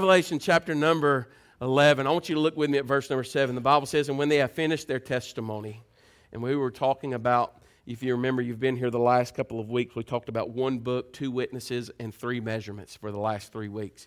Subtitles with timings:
[0.00, 1.26] Revelation chapter number
[1.60, 2.06] 11.
[2.06, 3.56] I want you to look with me at verse number 7.
[3.56, 5.82] The Bible says, And when they have finished their testimony,
[6.32, 9.70] and we were talking about, if you remember, you've been here the last couple of
[9.70, 13.66] weeks, we talked about one book, two witnesses, and three measurements for the last three
[13.66, 14.06] weeks.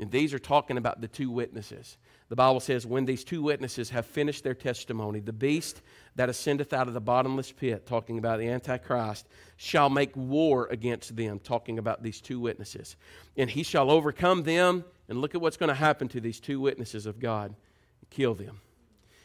[0.00, 1.98] And these are talking about the two witnesses.
[2.30, 5.82] The Bible says, When these two witnesses have finished their testimony, the beast
[6.16, 11.14] that ascendeth out of the bottomless pit, talking about the Antichrist, shall make war against
[11.14, 12.96] them, talking about these two witnesses.
[13.36, 16.60] And he shall overcome them and look at what's going to happen to these two
[16.60, 17.54] witnesses of God
[18.10, 18.60] kill them.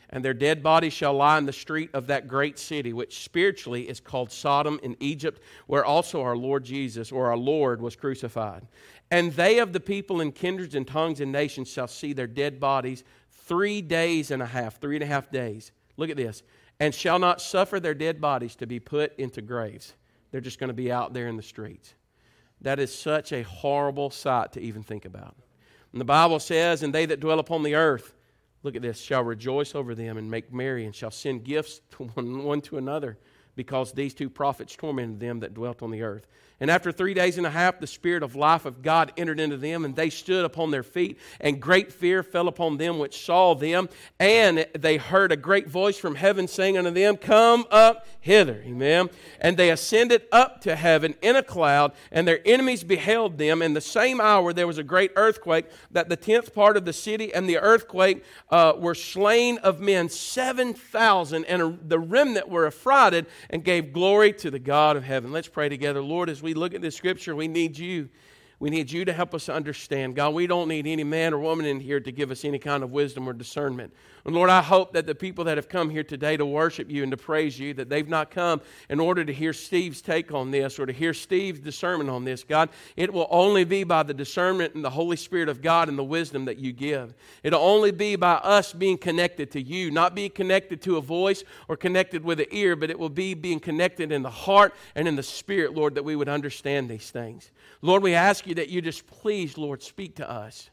[0.10, 3.90] And their dead bodies shall lie in the street of that great city, which spiritually
[3.90, 8.68] is called Sodom in Egypt, where also our Lord Jesus, or our Lord, was crucified.
[9.10, 12.60] And they of the people and kindreds and tongues and nations shall see their dead
[12.60, 15.72] bodies three days and a half, three and a half days.
[15.98, 16.44] Look at this.
[16.80, 19.94] And shall not suffer their dead bodies to be put into graves.
[20.32, 21.94] They're just going to be out there in the streets.
[22.62, 25.36] That is such a horrible sight to even think about.
[25.94, 28.14] And the Bible says, And they that dwell upon the earth,
[28.64, 32.04] look at this, shall rejoice over them and make merry, and shall send gifts to
[32.16, 33.18] one, one to another,
[33.56, 36.28] because these two prophets tormented them that dwelt on the earth.
[36.64, 39.58] And after three days and a half, the Spirit of life of God entered into
[39.58, 43.54] them, and they stood upon their feet, and great fear fell upon them which saw
[43.54, 43.90] them.
[44.18, 48.64] And they heard a great voice from heaven saying unto them, Come up hither.
[48.66, 49.10] Amen.
[49.42, 53.62] And they ascended up to heaven in a cloud, and their enemies beheld them.
[53.62, 56.94] In the same hour there was a great earthquake, that the tenth part of the
[56.94, 63.26] city and the earthquake uh, were slain of men, 7,000, and the remnant were affrighted
[63.50, 65.34] and gave glory to the God of heaven.
[65.34, 66.02] Let's pray together.
[66.02, 68.10] Lord, as we look at this scripture, we need you.
[68.64, 70.16] We need you to help us understand.
[70.16, 72.82] God, we don't need any man or woman in here to give us any kind
[72.82, 73.94] of wisdom or discernment.
[74.24, 77.04] And Lord, I hope that the people that have come here today to worship you
[77.04, 80.50] and to praise you, that they've not come in order to hear Steve's take on
[80.52, 82.46] this or to hear Steve's discernment on this.
[82.46, 85.98] God, it will only be by the discernment and the Holy Spirit of God and
[85.98, 87.14] the wisdom that you give.
[87.44, 91.44] It'll only be by us being connected to you, not being connected to a voice
[91.68, 95.06] or connected with an ear, but it will be being connected in the heart and
[95.06, 97.52] in the spirit, Lord, that we would understand these things.
[97.82, 100.70] Lord, we ask you that you just please, Lord, speak to us.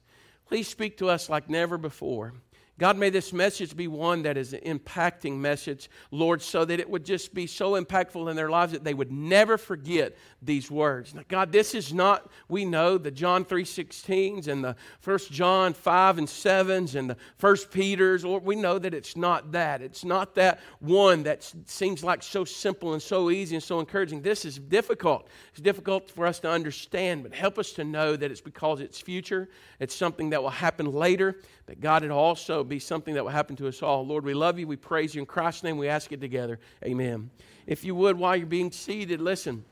[0.46, 2.34] Please speak to us like never before.
[2.80, 6.88] God, may this message be one that is an impacting message, Lord, so that it
[6.88, 11.14] would just be so impactful in their lives that they would never forget these words.
[11.14, 16.16] Now, God, this is not, we know the John 3.16s and the 1 John 5
[16.16, 19.82] and 7s and the 1 Peter's, Lord, we know that it's not that.
[19.82, 24.22] It's not that one that seems like so simple and so easy and so encouraging.
[24.22, 25.28] This is difficult.
[25.50, 28.98] It's difficult for us to understand, but help us to know that it's because it's
[28.98, 29.50] future.
[29.80, 31.36] It's something that will happen later
[31.70, 34.04] that God, it also be something that will happen to us all.
[34.04, 34.66] Lord, we love you.
[34.66, 35.20] We praise you.
[35.20, 36.58] In Christ's name, we ask it together.
[36.84, 37.30] Amen.
[37.64, 39.64] If you would, while you're being seated, listen.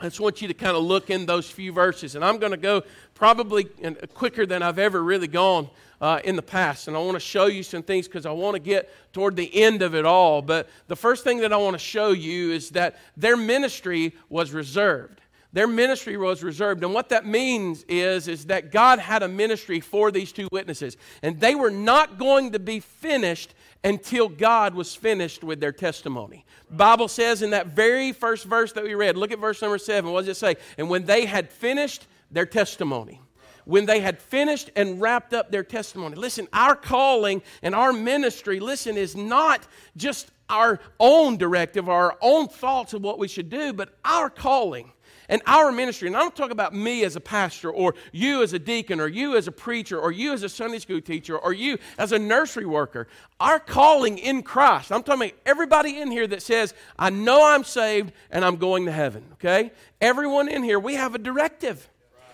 [0.00, 2.16] I just want you to kind of look in those few verses.
[2.16, 2.82] And I'm going to go
[3.14, 3.68] probably
[4.12, 5.70] quicker than I've ever really gone
[6.00, 6.88] uh, in the past.
[6.88, 9.54] And I want to show you some things because I want to get toward the
[9.62, 10.42] end of it all.
[10.42, 14.50] But the first thing that I want to show you is that their ministry was
[14.50, 15.20] reserved.
[15.52, 16.84] Their ministry was reserved.
[16.84, 20.96] And what that means is, is that God had a ministry for these two witnesses.
[21.22, 26.44] And they were not going to be finished until God was finished with their testimony.
[26.70, 30.12] Bible says in that very first verse that we read, look at verse number seven.
[30.12, 30.56] What does it say?
[30.78, 33.20] And when they had finished their testimony,
[33.64, 36.16] when they had finished and wrapped up their testimony.
[36.16, 42.48] Listen, our calling and our ministry, listen, is not just our own directive, our own
[42.48, 44.92] thoughts of what we should do, but our calling
[45.30, 48.52] and our ministry, and I don't talk about me as a pastor, or you as
[48.52, 51.52] a deacon, or you as a preacher, or you as a Sunday school teacher, or
[51.52, 53.06] you as a nursery worker.
[53.38, 57.64] Our calling in Christ, I'm talking about everybody in here that says, I know I'm
[57.64, 59.70] saved and I'm going to heaven, okay?
[60.00, 61.88] Everyone in here, we have a directive.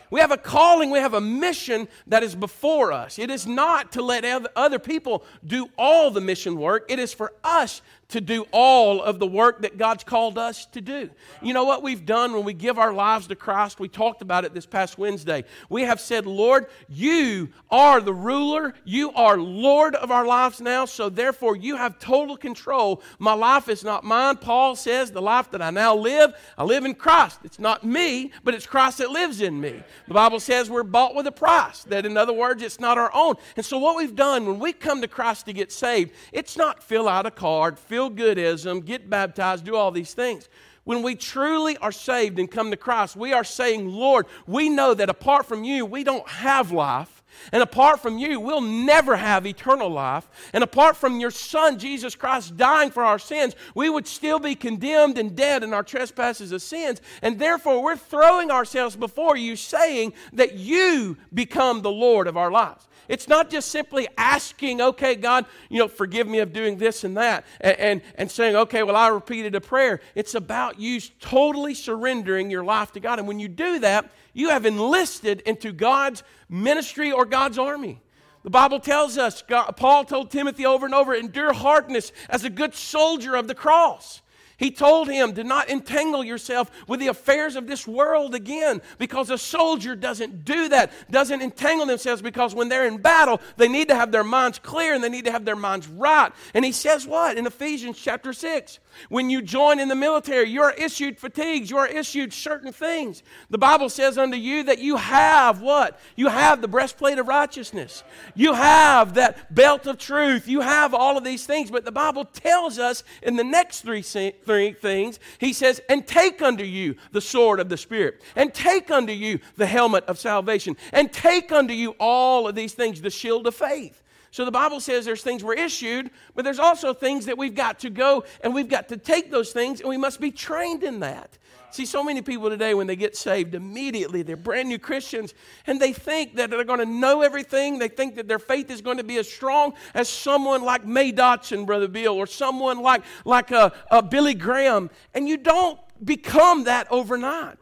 [0.08, 3.18] We have a calling, we have a mission that is before us.
[3.18, 4.24] It is not to let
[4.54, 9.18] other people do all the mission work, it is for us to do all of
[9.18, 11.10] the work that God's called us to do.
[11.42, 13.80] You know what we've done when we give our lives to Christ?
[13.80, 15.44] We talked about it this past Wednesday.
[15.68, 20.84] We have said, Lord, you are the ruler, you are Lord of our lives now,
[20.84, 23.02] so therefore you have total control.
[23.18, 24.36] My life is not mine.
[24.36, 27.40] Paul says, the life that I now live, I live in Christ.
[27.42, 29.82] It's not me, but it's Christ that lives in me.
[30.06, 33.10] The Bible says we're bought with a price, that in other words, it's not our
[33.12, 33.34] own.
[33.56, 36.82] And so what we've done when we come to Christ to get saved, it's not
[36.82, 40.50] fill out a card, fill feel goodism, get baptized, do all these things.
[40.84, 44.92] When we truly are saved and come to Christ, we are saying, Lord, we know
[44.92, 47.24] that apart from you, we don't have life.
[47.52, 50.28] And apart from you, we'll never have eternal life.
[50.52, 54.54] And apart from your Son, Jesus Christ, dying for our sins, we would still be
[54.54, 57.00] condemned and dead in our trespasses of sins.
[57.22, 62.50] And therefore, we're throwing ourselves before you, saying that you become the Lord of our
[62.50, 62.86] lives.
[63.08, 67.16] It's not just simply asking, okay, God, you know, forgive me of doing this and
[67.16, 70.00] that, and, and, and, saying, okay, well, I repeated a prayer.
[70.14, 73.18] It's about you totally surrendering your life to God.
[73.18, 78.00] And when you do that, you have enlisted into God's ministry or God's army.
[78.42, 82.50] The Bible tells us, God, Paul told Timothy over and over, endure hardness as a
[82.50, 84.22] good soldier of the cross.
[84.58, 89.28] He told him Do not entangle yourself with the affairs of this world again because
[89.28, 93.88] a soldier doesn't do that, doesn't entangle themselves because when they're in battle, they need
[93.88, 96.32] to have their minds clear and they need to have their minds right.
[96.54, 98.78] And he says what in Ephesians chapter 6?
[99.10, 103.22] When you join in the military, you are issued fatigues, you are issued certain things.
[103.50, 106.00] The Bible says unto you that you have what?
[106.16, 108.04] You have the breastplate of righteousness,
[108.34, 111.70] you have that belt of truth, you have all of these things.
[111.70, 114.02] But the Bible tells us in the next three,
[114.46, 118.90] three things, He says, and take unto you the sword of the Spirit, and take
[118.90, 123.10] unto you the helmet of salvation, and take unto you all of these things, the
[123.10, 124.02] shield of faith.
[124.30, 127.78] So the Bible says there's things we're issued, but there's also things that we've got
[127.80, 131.00] to go and we've got to take those things and we must be trained in
[131.00, 131.38] that.
[131.76, 135.34] See, so many people today, when they get saved, immediately they're brand new Christians
[135.66, 137.78] and they think that they're going to know everything.
[137.78, 141.12] They think that their faith is going to be as strong as someone like May
[141.12, 144.88] Dotson, Brother Bill, or someone like, like a, a Billy Graham.
[145.12, 147.58] And you don't become that overnight.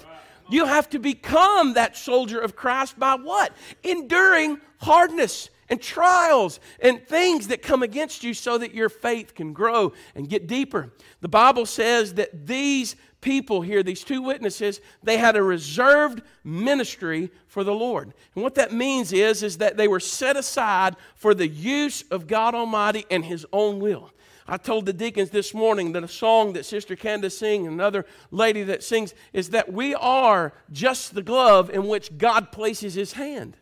[0.49, 3.53] You have to become that soldier of Christ by what?
[3.83, 9.53] Enduring hardness and trials and things that come against you so that your faith can
[9.53, 10.93] grow and get deeper.
[11.21, 17.31] The Bible says that these people here, these two witnesses, they had a reserved ministry
[17.49, 18.13] for the Lord.
[18.35, 22.27] And what that means is, is that they were set aside for the use of
[22.27, 24.13] God Almighty and His own will.
[24.47, 28.63] I told the deacons this morning that a song that Sister Candace sings, another lady
[28.65, 33.57] that sings, is that we are just the glove in which God places His hand.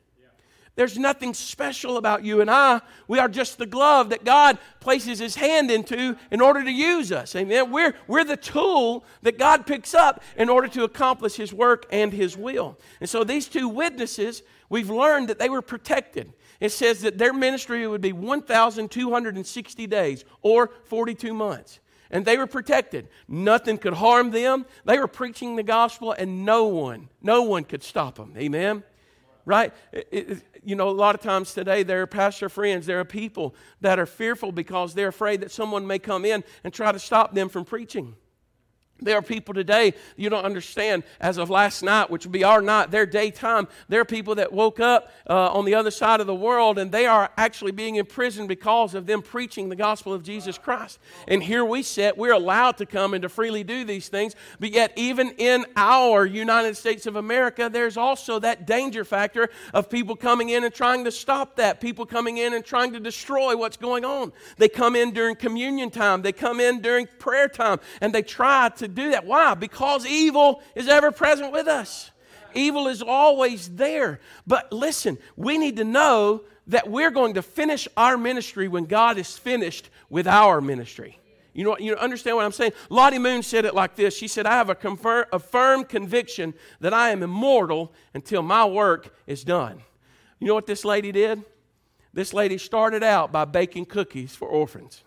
[0.75, 2.81] There's nothing special about you and I.
[3.07, 7.13] We are just the glove that God places His hand into in order to use
[7.13, 7.37] us.
[7.37, 7.71] Amen.
[7.71, 12.11] We're, we're the tool that God picks up in order to accomplish His work and
[12.11, 12.79] His will.
[13.01, 16.33] And so these two witnesses, we've learned that they were protected.
[16.59, 21.81] It says that their ministry would be 1,260 days or 42 months
[22.11, 23.09] and they were protected.
[23.27, 24.67] Nothing could harm them.
[24.85, 28.35] They were preaching the gospel, and no one, no one could stop them.
[28.37, 28.85] Amen
[29.45, 29.73] right?
[29.93, 33.05] It, it, you know, a lot of times today, there are pastor friends, there are
[33.05, 36.99] people that are fearful because they're afraid that someone may come in and try to
[36.99, 38.15] stop them from preaching.
[39.05, 42.63] There are people today, you don't understand, as of last night, which will be our
[42.63, 46.27] night, their daytime, there are people that woke up uh, on the other side of
[46.27, 50.23] the world and they are actually being imprisoned because of them preaching the gospel of
[50.23, 50.99] Jesus Christ.
[51.29, 54.71] And here we sit, we're allowed to come and to freely do these things, but
[54.71, 60.17] yet, even in our United States of America, there's also that danger factor of people
[60.17, 63.77] coming in and trying to stop that, people coming in and trying to destroy what's
[63.77, 64.33] going on.
[64.57, 68.69] They come in during communion time, they come in during prayer time, and they try
[68.77, 69.25] to do that.
[69.27, 69.55] Why?
[69.55, 72.11] Because evil is ever present with us.
[72.55, 74.21] Evil is always there.
[74.47, 79.19] But listen, we need to know that we're going to finish our ministry when God
[79.19, 81.19] is finished with our ministry.
[81.55, 82.73] You know, what you understand what I'm saying?
[82.89, 84.17] Lottie Moon said it like this.
[84.17, 89.15] She said, I have a, a firm conviction that I am immortal until my work
[89.27, 89.83] is done.
[90.39, 91.43] You know what this lady did?
[92.15, 95.03] This lady started out by baking cookies for orphans.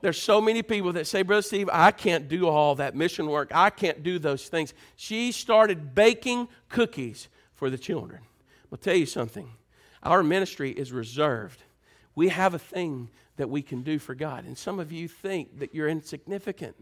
[0.00, 3.50] There's so many people that say, Brother Steve, I can't do all that mission work.
[3.54, 4.72] I can't do those things.
[4.96, 8.22] She started baking cookies for the children.
[8.72, 9.50] I'll tell you something.
[10.02, 11.62] Our ministry is reserved.
[12.14, 14.44] We have a thing that we can do for God.
[14.44, 16.76] And some of you think that you're insignificant.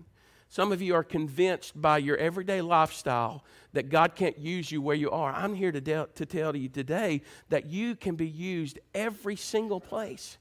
[0.49, 3.45] Some of you are convinced by your everyday lifestyle
[3.75, 5.33] that God can't use you where you are.
[5.33, 9.81] I'm here to, de- to tell you today that you can be used every single
[9.81, 10.39] place.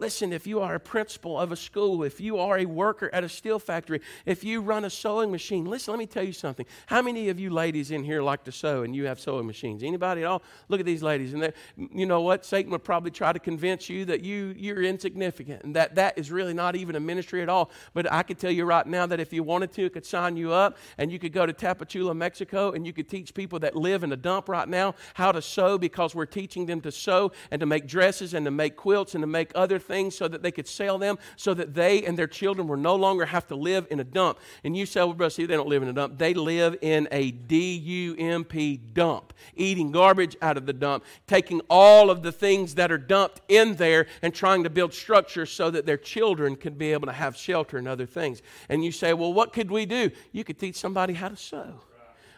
[0.00, 3.22] Listen, if you are a principal of a school, if you are a worker at
[3.22, 6.66] a steel factory, if you run a sewing machine, listen, let me tell you something.
[6.86, 9.84] How many of you ladies in here like to sew and you have sewing machines?
[9.84, 10.42] Anybody at all?
[10.68, 11.32] Look at these ladies.
[11.32, 12.44] And you know what?
[12.44, 16.32] Satan would probably try to convince you that you, you're insignificant and that that is
[16.32, 17.70] really not even a ministry at all.
[17.92, 20.36] But I could tell you right now that if you wanted to, it could sign
[20.36, 23.76] you up and you could go to Tapachula, Mexico, and you could teach people that
[23.76, 27.30] live in a dump right now how to sew because we're teaching them to sew
[27.52, 30.26] and to make dresses and to make quilts and to make other things things so
[30.26, 33.46] that they could sell them, so that they and their children will no longer have
[33.46, 34.38] to live in a dump.
[34.64, 36.18] And you say, well, brother, see, they don't live in a dump.
[36.18, 41.04] They live in a D U M P dump, eating garbage out of the dump,
[41.26, 45.50] taking all of the things that are dumped in there and trying to build structures
[45.50, 48.42] so that their children can be able to have shelter and other things.
[48.68, 50.10] And you say, well, what could we do?
[50.32, 51.80] You could teach somebody how to sew.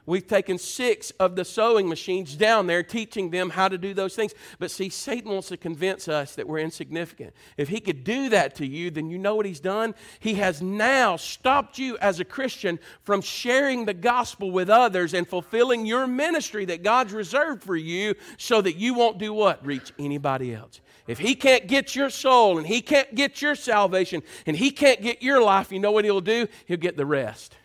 [0.06, 4.14] We've taken six of the sewing machines down there, teaching them how to do those
[4.14, 4.34] things.
[4.58, 7.34] But see, Satan wants to convince us that we're insignificant.
[7.56, 9.94] If he could do that to you, then you know what he's done?
[10.20, 15.26] He has now stopped you as a Christian from sharing the gospel with others and
[15.26, 19.66] fulfilling your ministry that God's reserved for you so that you won't do what?
[19.66, 20.80] Reach anybody else.
[21.06, 25.00] If he can't get your soul and he can't get your salvation and he can't
[25.02, 26.48] get your life, you know what he'll do?
[26.66, 27.56] He'll get the rest.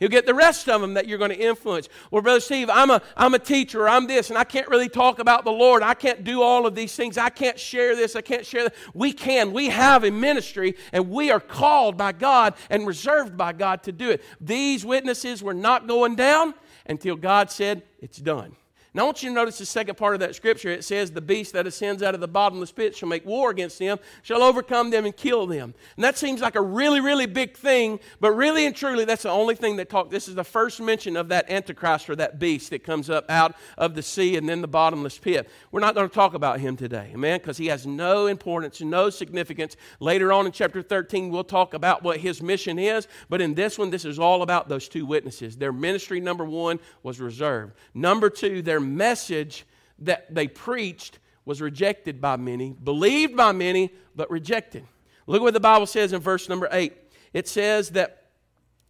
[0.00, 1.88] He'll get the rest of them that you're going to influence.
[2.10, 5.18] Well, Brother Steve, I'm a, I'm a teacher, I'm this, and I can't really talk
[5.18, 5.82] about the Lord.
[5.82, 7.18] I can't do all of these things.
[7.18, 8.74] I can't share this, I can't share that.
[8.94, 9.52] We can.
[9.52, 13.92] We have a ministry, and we are called by God and reserved by God to
[13.92, 14.24] do it.
[14.40, 16.54] These witnesses were not going down
[16.86, 18.56] until God said, It's done.
[18.92, 20.68] Now, I want you to notice the second part of that scripture.
[20.68, 23.78] It says, The beast that ascends out of the bottomless pit shall make war against
[23.78, 25.74] them, shall overcome them and kill them.
[25.96, 29.30] And that seems like a really, really big thing, but really and truly, that's the
[29.30, 30.10] only thing that talk.
[30.10, 33.54] This is the first mention of that Antichrist or that beast that comes up out
[33.78, 35.48] of the sea and then the bottomless pit.
[35.70, 39.08] We're not going to talk about him today, amen, because he has no importance, no
[39.08, 39.76] significance.
[40.00, 43.78] Later on in chapter 13, we'll talk about what his mission is, but in this
[43.78, 45.56] one, this is all about those two witnesses.
[45.56, 47.74] Their ministry, number one, was reserved.
[47.94, 49.66] Number two, their message
[50.00, 54.84] that they preached was rejected by many, believed by many, but rejected.
[55.26, 56.92] Look what the Bible says in verse number 8.
[57.32, 58.20] It says that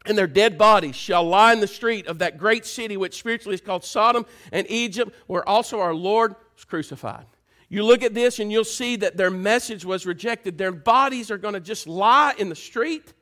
[0.07, 3.55] and their dead bodies shall lie in the street of that great city which spiritually
[3.55, 7.27] is called Sodom and Egypt, where also our Lord was crucified.
[7.69, 10.59] You look at this and you'll see that their message was rejected.
[10.59, 13.13] Their bodies are going to just lie in the street.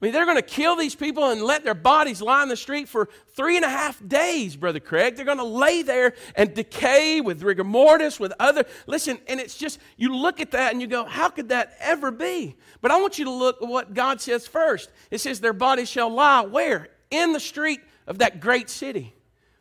[0.00, 2.56] I mean, they're going to kill these people and let their bodies lie in the
[2.56, 5.14] street for three and a half days, Brother Craig.
[5.14, 8.64] They're going to lay there and decay with rigor mortis, with other.
[8.86, 12.10] Listen, and it's just, you look at that and you go, how could that ever
[12.10, 12.56] be?
[12.80, 14.90] But I want you to look at what God says first.
[15.10, 16.88] It says, their bodies shall lie where?
[17.10, 19.14] In the street of that great city.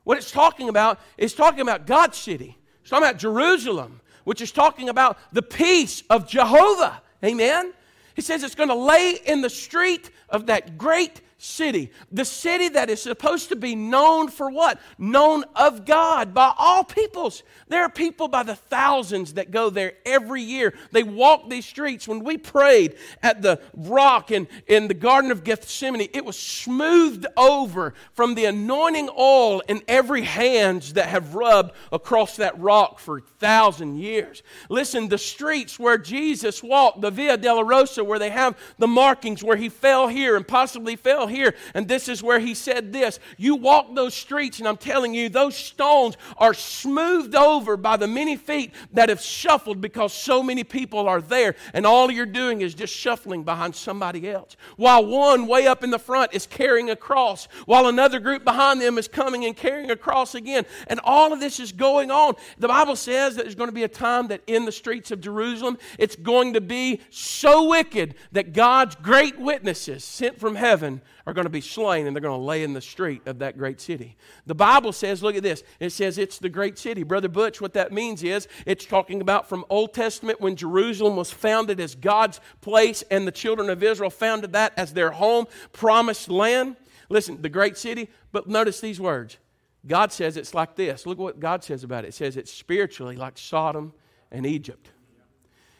[0.05, 2.57] What it's talking about is talking about God's city.
[2.79, 7.01] It's talking about Jerusalem, which is talking about the peace of Jehovah.
[7.25, 7.73] Amen?
[8.19, 11.89] He says it's going to lay in the street of that great city.
[12.11, 14.79] The city that is supposed to be known for what?
[14.97, 17.43] Known of God by all peoples.
[17.69, 20.73] There are people by the thousands that go there every year.
[20.91, 22.07] They walk these streets.
[22.07, 27.25] When we prayed at the rock in, in the Garden of Gethsemane, it was smoothed
[27.37, 33.21] over from the anointing oil in every hands that have rubbed across that rock for
[33.21, 34.43] thousand years.
[34.67, 39.55] Listen, the streets where Jesus walked, the Via Dolorosa, where they have the markings where
[39.55, 41.55] he fell here and possibly fell here.
[41.73, 45.29] And this is where he said this You walk those streets, and I'm telling you,
[45.29, 50.63] those stones are smoothed over by the many feet that have shuffled because so many
[50.63, 51.55] people are there.
[51.73, 54.57] And all you're doing is just shuffling behind somebody else.
[54.75, 58.81] While one way up in the front is carrying a cross, while another group behind
[58.81, 60.65] them is coming and carrying a cross again.
[60.87, 62.35] And all of this is going on.
[62.57, 65.21] The Bible says that there's going to be a time that in the streets of
[65.21, 71.33] Jerusalem, it's going to be so wicked that God's great witnesses sent from heaven are
[71.33, 73.79] going to be slain and they're going to lay in the street of that great
[73.79, 74.17] city.
[74.47, 77.03] The Bible says, look at this, it says it's the great city.
[77.03, 81.31] Brother Butch, what that means is it's talking about from Old Testament when Jerusalem was
[81.31, 86.29] founded as God's place and the children of Israel founded that as their home, promised
[86.29, 86.75] land.
[87.09, 89.37] Listen, the great city, but notice these words.
[89.85, 91.05] God says it's like this.
[91.05, 92.09] Look what God says about it.
[92.09, 93.93] It says it's spiritually like Sodom
[94.31, 94.89] and Egypt.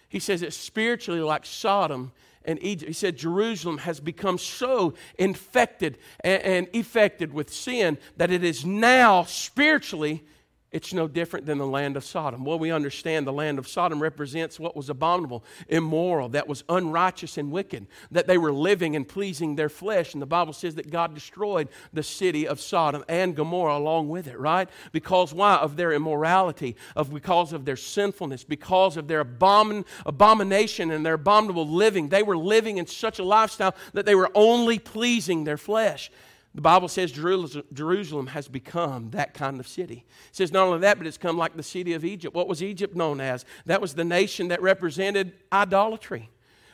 [0.09, 2.11] He says it's spiritually like Sodom
[2.45, 2.87] and Egypt.
[2.89, 8.65] He said Jerusalem has become so infected and, and affected with sin that it is
[8.65, 10.23] now spiritually
[10.71, 12.45] it's no different than the land of Sodom.
[12.45, 17.39] Well, we understand the land of Sodom represents what was abominable, immoral, that was unrighteous
[17.39, 20.13] and wicked, that they were living and pleasing their flesh.
[20.13, 24.27] And the Bible says that God destroyed the city of Sodom and Gomorrah along with
[24.27, 24.69] it, right?
[24.91, 25.55] Because why?
[25.55, 31.15] Of their immorality, of because of their sinfulness, because of their abomin- abomination and their
[31.15, 32.09] abominable living.
[32.09, 36.11] They were living in such a lifestyle that they were only pleasing their flesh.
[36.55, 40.05] The Bible says Jerusalem has become that kind of city.
[40.29, 42.35] It says not only that, but it's come like the city of Egypt.
[42.35, 43.45] What was Egypt known as?
[43.67, 46.29] That was the nation that represented idolatry.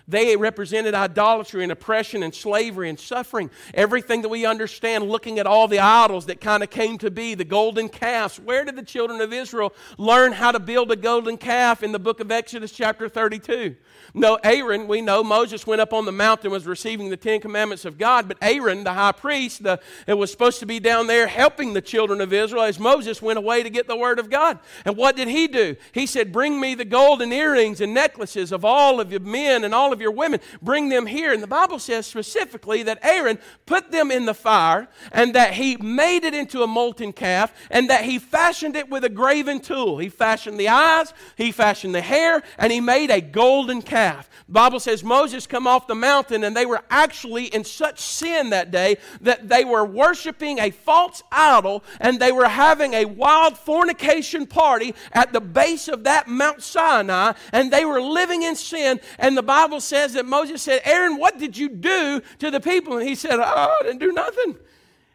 [0.08, 3.50] They represented idolatry and oppression and slavery and suffering.
[3.74, 7.34] Everything that we understand, looking at all the idols that kind of came to be,
[7.34, 8.40] the golden calves.
[8.40, 12.00] Where did the children of Israel learn how to build a golden calf in the
[12.00, 13.76] book of Exodus, chapter 32?
[14.14, 17.84] No, Aaron, we know Moses went up on the mountain, was receiving the Ten Commandments
[17.84, 21.28] of God, but Aaron, the high priest, the, it was supposed to be down there
[21.28, 24.60] helping the children of Israel as Moses went away to get the word of God.
[24.86, 25.76] And what did he do?
[25.92, 29.74] He said, Bring me the golden earrings and necklaces of all of your men and
[29.74, 30.40] all of your women.
[30.62, 31.34] Bring them here.
[31.34, 35.78] And the Bible says specifically that Aaron put them in the fire and that he
[35.78, 39.98] made it into a molten calf and that he fashioned it with a graven tool.
[39.98, 44.30] He fashioned the eyes, he fashioned the hair, and he made a golden calf calf.
[44.48, 48.50] The Bible says Moses come off the mountain and they were actually in such sin
[48.50, 53.58] that day that they were worshiping a false idol and they were having a wild
[53.58, 59.00] fornication party at the base of that Mount Sinai and they were living in sin.
[59.18, 62.98] And the Bible says that Moses said, Aaron, what did you do to the people?
[62.98, 64.58] And he said, Oh, I didn't do nothing.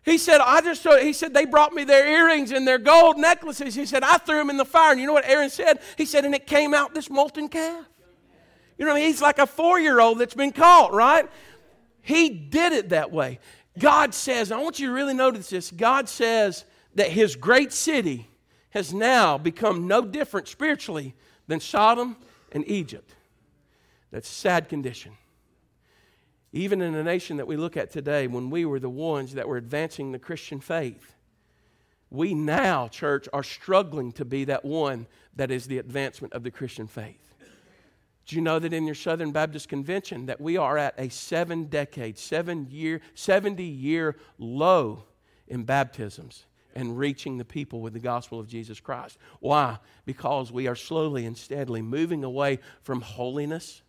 [0.02, 3.74] He said, I just, he said, they brought me their earrings and their gold necklaces.
[3.74, 4.92] He said, I threw them in the fire.
[4.92, 5.80] And you know what Aaron said?
[5.98, 7.84] He said, and it came out this molten calf.
[8.78, 9.04] You know, I mean?
[9.04, 11.28] he's like a four year old that's been caught, right?
[12.00, 13.40] He did it that way.
[13.78, 15.70] God says, I want you to really notice this.
[15.70, 18.28] God says that his great city
[18.70, 21.14] has now become no different spiritually
[21.46, 22.16] than Sodom
[22.52, 23.14] and Egypt.
[24.10, 25.12] That's sad condition.
[26.52, 29.46] Even in a nation that we look at today, when we were the ones that
[29.46, 31.14] were advancing the Christian faith,
[32.10, 36.50] we now, church, are struggling to be that one that is the advancement of the
[36.50, 37.34] Christian faith.
[38.26, 41.64] Do you know that in your Southern Baptist Convention that we are at a seven
[41.64, 45.04] decade, seven year, 70 year low
[45.46, 49.18] in baptisms and reaching the people with the gospel of Jesus Christ?
[49.40, 49.78] Why?
[50.04, 53.82] Because we are slowly and steadily moving away from holiness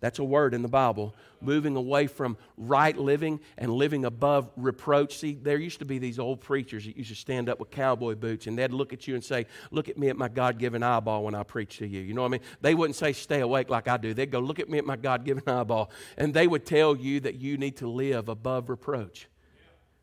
[0.00, 1.14] that's a word in the Bible.
[1.40, 5.18] Moving away from right living and living above reproach.
[5.18, 8.14] See, there used to be these old preachers that used to stand up with cowboy
[8.14, 10.82] boots and they'd look at you and say, Look at me at my God given
[10.82, 12.00] eyeball when I preach to you.
[12.00, 12.40] You know what I mean?
[12.60, 14.12] They wouldn't say, Stay awake like I do.
[14.12, 15.90] They'd go, Look at me at my God given eyeball.
[16.18, 19.28] And they would tell you that you need to live above reproach.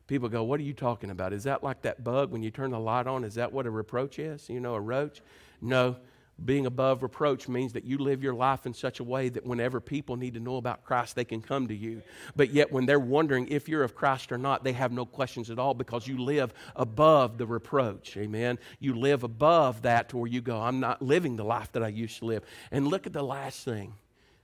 [0.07, 1.33] People go, What are you talking about?
[1.33, 3.23] Is that like that bug when you turn the light on?
[3.23, 4.49] Is that what a reproach is?
[4.49, 5.21] You know, a roach?
[5.61, 5.97] No.
[6.43, 9.79] Being above reproach means that you live your life in such a way that whenever
[9.79, 12.01] people need to know about Christ, they can come to you.
[12.35, 15.51] But yet, when they're wondering if you're of Christ or not, they have no questions
[15.51, 18.17] at all because you live above the reproach.
[18.17, 18.57] Amen.
[18.79, 21.89] You live above that to where you go, I'm not living the life that I
[21.89, 22.43] used to live.
[22.71, 23.93] And look at the last thing.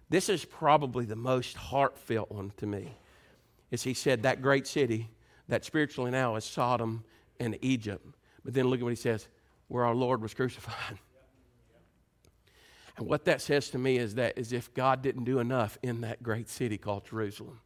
[0.10, 2.96] This is probably the most heartfelt one to me.
[3.72, 5.10] Is he said, that great city
[5.48, 7.04] that spiritually now is Sodom
[7.40, 8.06] and Egypt.
[8.46, 9.28] But then look at what he says,
[9.68, 11.00] where our Lord was crucified.
[13.00, 16.02] And what that says to me is that as if God didn't do enough in
[16.02, 17.62] that great city called Jerusalem,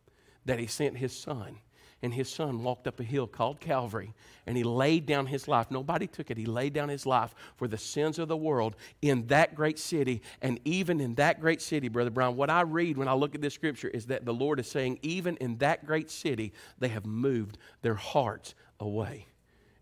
[0.45, 1.57] that He sent His Son.
[2.03, 4.13] And His Son walked up a hill called Calvary,
[4.45, 5.71] and He laid down His life.
[5.71, 6.37] Nobody took it.
[6.37, 10.21] He laid down His life for the sins of the world in that great city.
[10.41, 13.41] And even in that great city, Brother Brown, what I read when I look at
[13.41, 17.05] this scripture is that the Lord is saying, even in that great city, they have
[17.05, 19.25] moved their hearts away.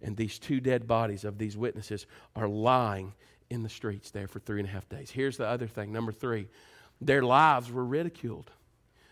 [0.01, 3.13] And these two dead bodies of these witnesses are lying
[3.51, 5.11] in the streets there for three and a half days.
[5.11, 5.91] Here's the other thing.
[5.91, 6.47] Number three,
[7.01, 8.49] their lives were ridiculed.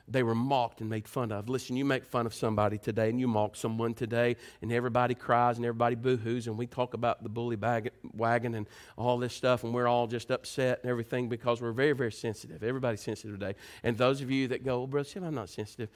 [0.07, 1.49] They were mocked and made fun of.
[1.49, 5.57] Listen, you make fun of somebody today and you mock someone today, and everybody cries
[5.57, 8.65] and everybody boo hoos, and we talk about the bully bag, wagon and
[8.97, 12.63] all this stuff, and we're all just upset and everything because we're very, very sensitive.
[12.63, 13.55] Everybody's sensitive today.
[13.83, 15.89] And those of you that go, oh, well, Brother Sam, I'm not sensitive.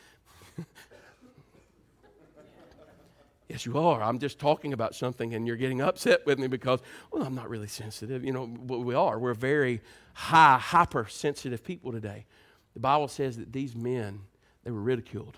[3.54, 4.02] Yes, you are.
[4.02, 6.80] I'm just talking about something and you're getting upset with me because,
[7.12, 8.26] well, I'm not really sensitive.
[8.26, 9.20] You know, we are.
[9.20, 9.80] We're very
[10.16, 12.26] high, hypersensitive people today.
[12.74, 14.22] The Bible says that these men,
[14.64, 15.38] they were ridiculed.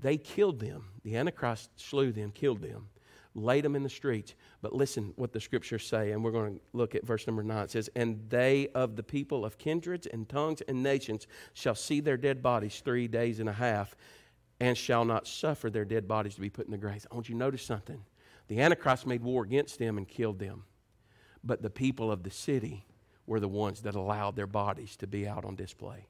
[0.00, 0.86] They killed them.
[1.04, 2.88] The Antichrist slew them, killed them,
[3.36, 4.34] laid them in the streets.
[4.60, 7.62] But listen what the scriptures say, and we're going to look at verse number nine.
[7.62, 12.00] It says, And they of the people of kindreds and tongues and nations shall see
[12.00, 13.94] their dead bodies three days and a half
[14.60, 17.06] and shall not suffer their dead bodies to be put in the graves.
[17.10, 18.04] I want you to notice something.
[18.48, 20.64] The Antichrist made war against them and killed them.
[21.42, 22.84] But the people of the city
[23.26, 26.06] were the ones that allowed their bodies to be out on display.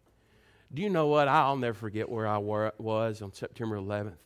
[0.72, 1.28] Do you know what?
[1.28, 4.16] I'll never forget where I was on September 11th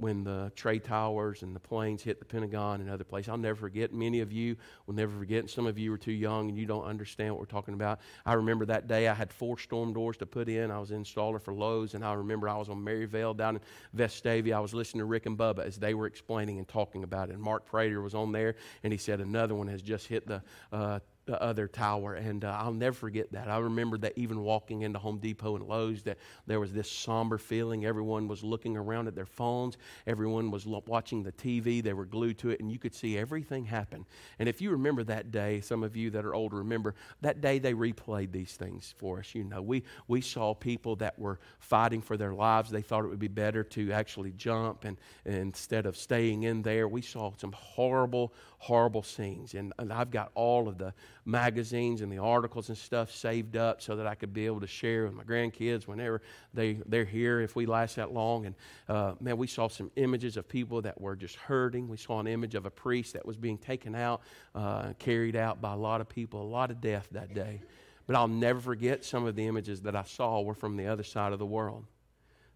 [0.00, 3.28] when the trade towers and the planes hit the Pentagon and other places.
[3.28, 3.92] I'll never forget.
[3.92, 5.50] Many of you will never forget.
[5.50, 8.00] Some of you are too young and you don't understand what we're talking about.
[8.24, 10.70] I remember that day I had four storm doors to put in.
[10.70, 13.62] I was an installer for Lowe's, and I remember I was on Maryvale down in
[13.96, 14.54] Vestavia.
[14.54, 17.34] I was listening to Rick and Bubba as they were explaining and talking about it.
[17.34, 20.42] And Mark Prater was on there, and he said another one has just hit the.
[20.72, 22.14] Uh, the other tower.
[22.14, 23.48] And uh, I'll never forget that.
[23.48, 27.38] I remember that even walking into Home Depot and Lowe's, that there was this somber
[27.38, 27.84] feeling.
[27.86, 29.76] Everyone was looking around at their phones,
[30.08, 33.16] everyone was lo- watching the TV, they were glued to it, and you could see
[33.16, 34.04] everything happen.
[34.40, 37.60] And if you remember that day, some of you that are older remember, that day
[37.60, 39.32] they replayed these things for us.
[39.32, 42.70] You know, we, we saw people that were fighting for their lives.
[42.70, 46.62] They thought it would be better to actually jump and, and instead of staying in
[46.62, 46.88] there.
[46.88, 49.54] We saw some horrible, horrible scenes.
[49.54, 50.92] And, and I've got all of the
[51.24, 54.66] magazines and the articles and stuff saved up so that I could be able to
[54.66, 56.22] share with my grandkids whenever
[56.54, 58.46] they, they're here if we last that long.
[58.46, 58.54] And
[58.88, 61.88] uh, man, we saw some images of people that were just hurting.
[61.88, 64.22] We saw an image of a priest that was being taken out,
[64.54, 67.60] uh, carried out by a lot of people, a lot of death that day.
[68.06, 71.04] But I'll never forget some of the images that I saw were from the other
[71.04, 71.84] side of the world.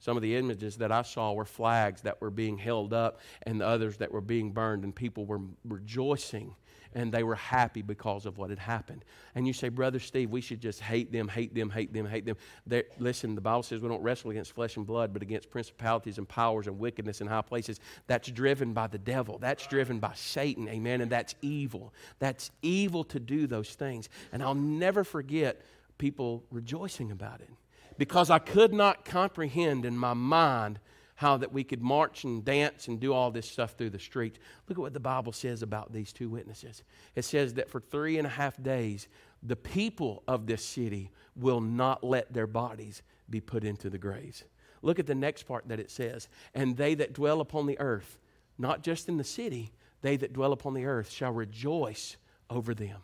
[0.01, 3.61] Some of the images that I saw were flags that were being held up and
[3.61, 6.55] the others that were being burned, and people were rejoicing
[6.95, 9.05] and they were happy because of what had happened.
[9.35, 12.25] And you say, Brother Steve, we should just hate them, hate them, hate them, hate
[12.25, 12.37] them.
[12.67, 16.19] They're, listen, the Bible says we don't wrestle against flesh and blood, but against principalities
[16.19, 17.81] and powers and wickedness in high places.
[18.07, 21.93] That's driven by the devil, that's driven by Satan, amen, and that's evil.
[22.19, 24.09] That's evil to do those things.
[24.33, 25.61] And I'll never forget
[25.99, 27.51] people rejoicing about it
[27.99, 30.79] because I could not comprehend in my mind
[31.25, 34.39] how that we could march and dance and do all this stuff through the streets.
[34.69, 36.83] Look at what the Bible says about these two witnesses.
[37.15, 39.09] It says that for three and a half days,
[39.43, 44.45] the people of this city will not let their bodies be put into the graves.
[44.83, 48.19] Look at the next part that it says, and they that dwell upon the earth,
[48.59, 52.19] not just in the city, they that dwell upon the earth shall rejoice
[52.51, 52.99] over them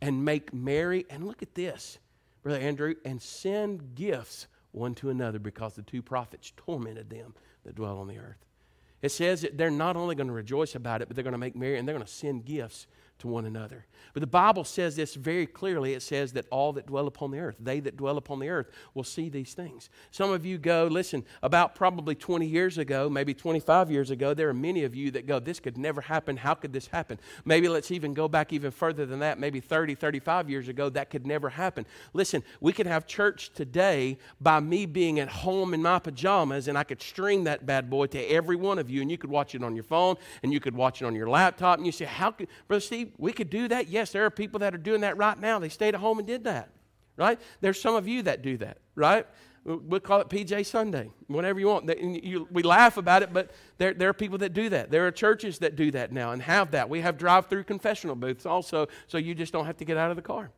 [0.00, 1.06] and make merry.
[1.08, 2.00] And look at this
[2.42, 7.74] Brother Andrew, and send gifts one to another because the two prophets tormented them that
[7.74, 8.44] dwell on the earth.
[9.02, 11.38] It says that they're not only going to rejoice about it, but they're going to
[11.38, 12.86] make merry and they're going to send gifts
[13.22, 13.86] to one another.
[14.14, 15.94] But the Bible says this very clearly.
[15.94, 18.68] It says that all that dwell upon the earth, they that dwell upon the earth,
[18.94, 19.88] will see these things.
[20.10, 24.48] Some of you go, listen, about probably 20 years ago, maybe 25 years ago, there
[24.48, 26.36] are many of you that go, this could never happen.
[26.36, 27.18] How could this happen?
[27.44, 31.08] Maybe let's even go back even further than that, maybe 30, 35 years ago, that
[31.08, 31.86] could never happen.
[32.12, 36.76] Listen, we could have church today by me being at home in my pajamas, and
[36.76, 39.54] I could stream that bad boy to every one of you, and you could watch
[39.54, 42.04] it on your phone, and you could watch it on your laptop, and you say,
[42.04, 43.88] how could, Brother Steve, we could do that.
[43.88, 45.58] Yes, there are people that are doing that right now.
[45.58, 46.70] They stayed at home and did that,
[47.16, 47.40] right?
[47.60, 49.26] There's some of you that do that, right?
[49.64, 51.86] We'll call it PJ Sunday, whatever you want.
[52.50, 54.90] We laugh about it, but there, there are people that do that.
[54.90, 56.88] There are churches that do that now and have that.
[56.88, 60.10] We have drive through confessional booths also, so you just don't have to get out
[60.10, 60.50] of the car.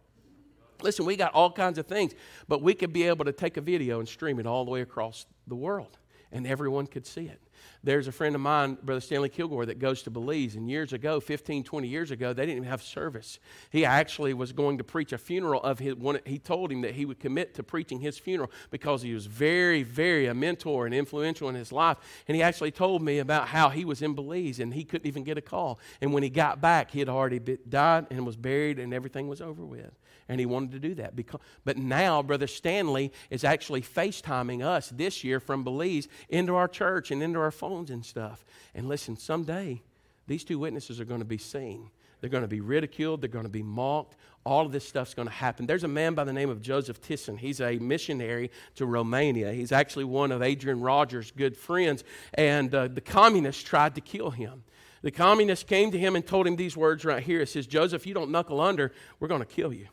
[0.80, 2.14] Listen, we got all kinds of things,
[2.48, 4.80] but we could be able to take a video and stream it all the way
[4.80, 5.98] across the world,
[6.32, 7.40] and everyone could see it.
[7.84, 10.54] There's a friend of mine, Brother Stanley Kilgore, that goes to Belize.
[10.54, 13.38] And years ago, 15, 20 years ago, they didn't even have service.
[13.70, 16.18] He actually was going to preach a funeral of his one.
[16.24, 19.82] He told him that he would commit to preaching his funeral because he was very,
[19.82, 21.98] very a mentor and influential in his life.
[22.26, 25.22] And he actually told me about how he was in Belize and he couldn't even
[25.22, 25.78] get a call.
[26.00, 29.42] And when he got back, he had already died and was buried and everything was
[29.42, 29.92] over with
[30.28, 31.14] and he wanted to do that.
[31.14, 36.68] Because, but now, Brother Stanley is actually FaceTiming us this year from Belize into our
[36.68, 38.44] church and into our phones and stuff.
[38.74, 39.82] And listen, someday
[40.26, 41.90] these two witnesses are going to be seen.
[42.20, 43.20] They're going to be ridiculed.
[43.20, 44.16] They're going to be mocked.
[44.46, 45.66] All of this stuff's going to happen.
[45.66, 47.38] There's a man by the name of Joseph Tison.
[47.38, 49.52] He's a missionary to Romania.
[49.52, 52.02] He's actually one of Adrian Rogers' good friends.
[52.32, 54.64] And uh, the communists tried to kill him.
[55.02, 57.42] The communists came to him and told him these words right here.
[57.42, 59.88] It says, Joseph, you don't knuckle under, we're going to kill you.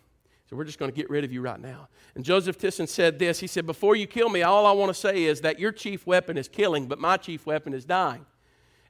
[0.51, 1.87] So we're just going to get rid of you right now.
[2.13, 4.93] And Joseph Tison said this He said, Before you kill me, all I want to
[4.93, 8.25] say is that your chief weapon is killing, but my chief weapon is dying.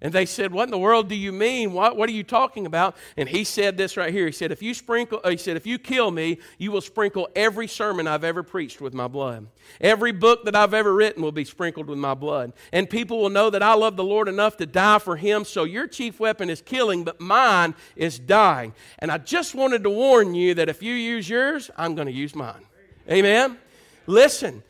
[0.03, 1.73] And they said, What in the world do you mean?
[1.73, 2.97] What, what are you talking about?
[3.17, 4.25] And he said this right here.
[4.25, 7.29] He said, If you sprinkle, uh, he said, if you kill me, you will sprinkle
[7.35, 9.45] every sermon I've ever preached with my blood.
[9.79, 12.53] Every book that I've ever written will be sprinkled with my blood.
[12.73, 15.45] And people will know that I love the Lord enough to die for him.
[15.45, 18.73] So your chief weapon is killing, but mine is dying.
[18.99, 22.13] And I just wanted to warn you that if you use yours, I'm going to
[22.13, 22.65] use mine.
[23.09, 23.57] Amen?
[24.07, 24.63] Listen,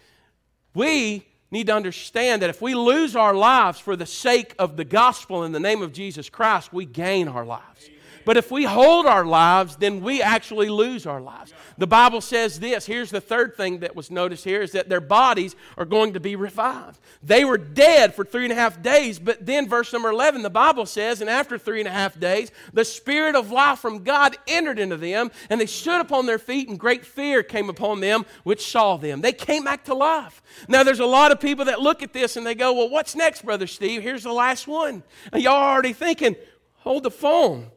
[0.73, 4.85] we need to understand that if we lose our lives for the sake of the
[4.85, 7.89] gospel in the name of Jesus Christ, we gain our lives.
[8.25, 11.53] But if we hold our lives, then we actually lose our lives.
[11.77, 12.85] The Bible says this.
[12.85, 16.19] Here's the third thing that was noticed here is that their bodies are going to
[16.19, 16.99] be revived.
[17.23, 20.49] They were dead for three and a half days, but then verse number 11, the
[20.49, 24.37] Bible says, and after three and a half days, the Spirit of life from God
[24.47, 28.25] entered into them, and they stood upon their feet, and great fear came upon them
[28.43, 29.21] which saw them.
[29.21, 30.41] They came back to life.
[30.67, 33.15] Now, there's a lot of people that look at this and they go, Well, what's
[33.15, 34.01] next, Brother Steve?
[34.01, 35.03] Here's the last one.
[35.31, 36.35] And y'all are already thinking,
[36.77, 37.69] Hold the phone.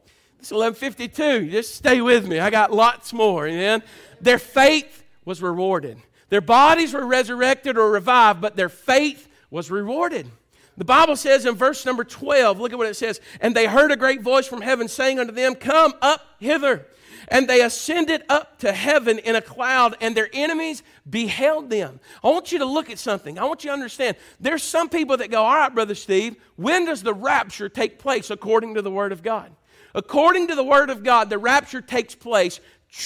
[0.45, 1.49] It's 1152.
[1.49, 2.37] Just stay with me.
[2.37, 3.47] I got lots more.
[3.47, 3.81] Amen.
[4.21, 5.97] Their faith was rewarded.
[6.29, 10.29] Their bodies were resurrected or revived, but their faith was rewarded.
[10.77, 13.19] The Bible says in verse number 12, look at what it says.
[13.41, 16.85] And they heard a great voice from heaven saying unto them, Come up hither.
[17.27, 21.99] And they ascended up to heaven in a cloud, and their enemies beheld them.
[22.23, 23.39] I want you to look at something.
[23.39, 24.15] I want you to understand.
[24.39, 28.29] There's some people that go, All right, Brother Steve, when does the rapture take place
[28.29, 29.51] according to the Word of God?
[29.95, 32.59] According to the Word of God, the rapture takes place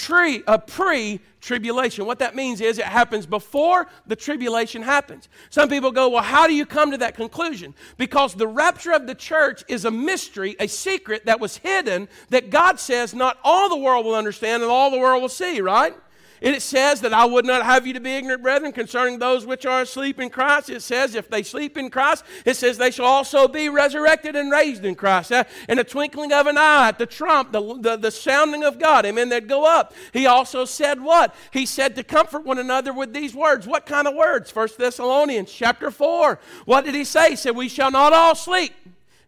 [0.08, 2.06] a uh, pre-tribulation.
[2.06, 5.28] What that means is it happens before the tribulation happens.
[5.50, 7.74] Some people go, well, how do you come to that conclusion?
[7.96, 12.50] Because the rapture of the church is a mystery, a secret that was hidden that
[12.50, 15.96] God says not all the world will understand and all the world will see, right?
[16.40, 19.66] It says that I would not have you to be ignorant, brethren, concerning those which
[19.66, 20.70] are asleep in Christ.
[20.70, 24.50] It says if they sleep in Christ, it says they shall also be resurrected and
[24.50, 25.32] raised in Christ.
[25.68, 29.04] In a twinkling of an eye, at the trump, the, the, the sounding of God,
[29.04, 29.92] amen, they'd go up.
[30.12, 31.34] He also said what?
[31.50, 33.66] He said to comfort one another with these words.
[33.66, 34.50] What kind of words?
[34.50, 36.38] First Thessalonians chapter 4.
[36.64, 37.30] What did he say?
[37.30, 38.72] He said, We shall not all sleep.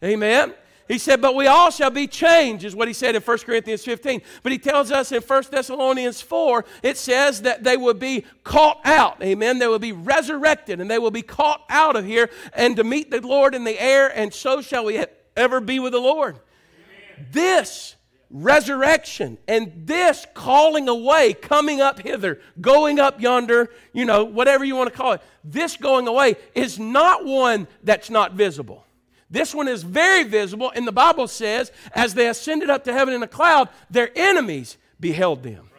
[0.02, 0.54] Amen.
[0.88, 3.84] He said, But we all shall be changed, is what he said in 1 Corinthians
[3.84, 4.22] 15.
[4.42, 8.80] But he tells us in 1 Thessalonians 4, it says that they will be caught
[8.84, 9.22] out.
[9.22, 9.58] Amen.
[9.58, 13.10] They will be resurrected and they will be caught out of here and to meet
[13.10, 15.04] the Lord in the air, and so shall we
[15.36, 16.36] ever be with the Lord.
[16.36, 17.28] Amen.
[17.30, 17.96] This
[18.32, 24.74] resurrection and this calling away, coming up hither, going up yonder, you know, whatever you
[24.74, 28.86] want to call it, this going away is not one that's not visible.
[29.32, 33.14] This one is very visible, and the Bible says, as they ascended up to heaven
[33.14, 35.70] in a cloud, their enemies beheld them.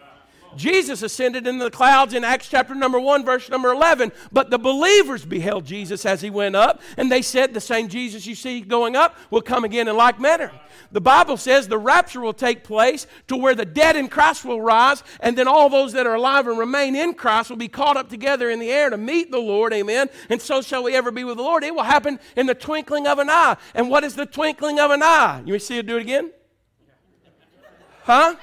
[0.55, 4.11] Jesus ascended into the clouds in Acts chapter number 1, verse number 11.
[4.31, 8.25] But the believers beheld Jesus as he went up, and they said, The same Jesus
[8.25, 10.51] you see going up will come again in like manner.
[10.91, 14.61] The Bible says the rapture will take place to where the dead in Christ will
[14.61, 17.97] rise, and then all those that are alive and remain in Christ will be caught
[17.97, 19.73] up together in the air to meet the Lord.
[19.73, 20.09] Amen.
[20.29, 21.63] And so shall we ever be with the Lord.
[21.63, 23.57] It will happen in the twinkling of an eye.
[23.73, 25.41] And what is the twinkling of an eye?
[25.45, 26.31] You may see it do it again?
[28.03, 28.35] Huh?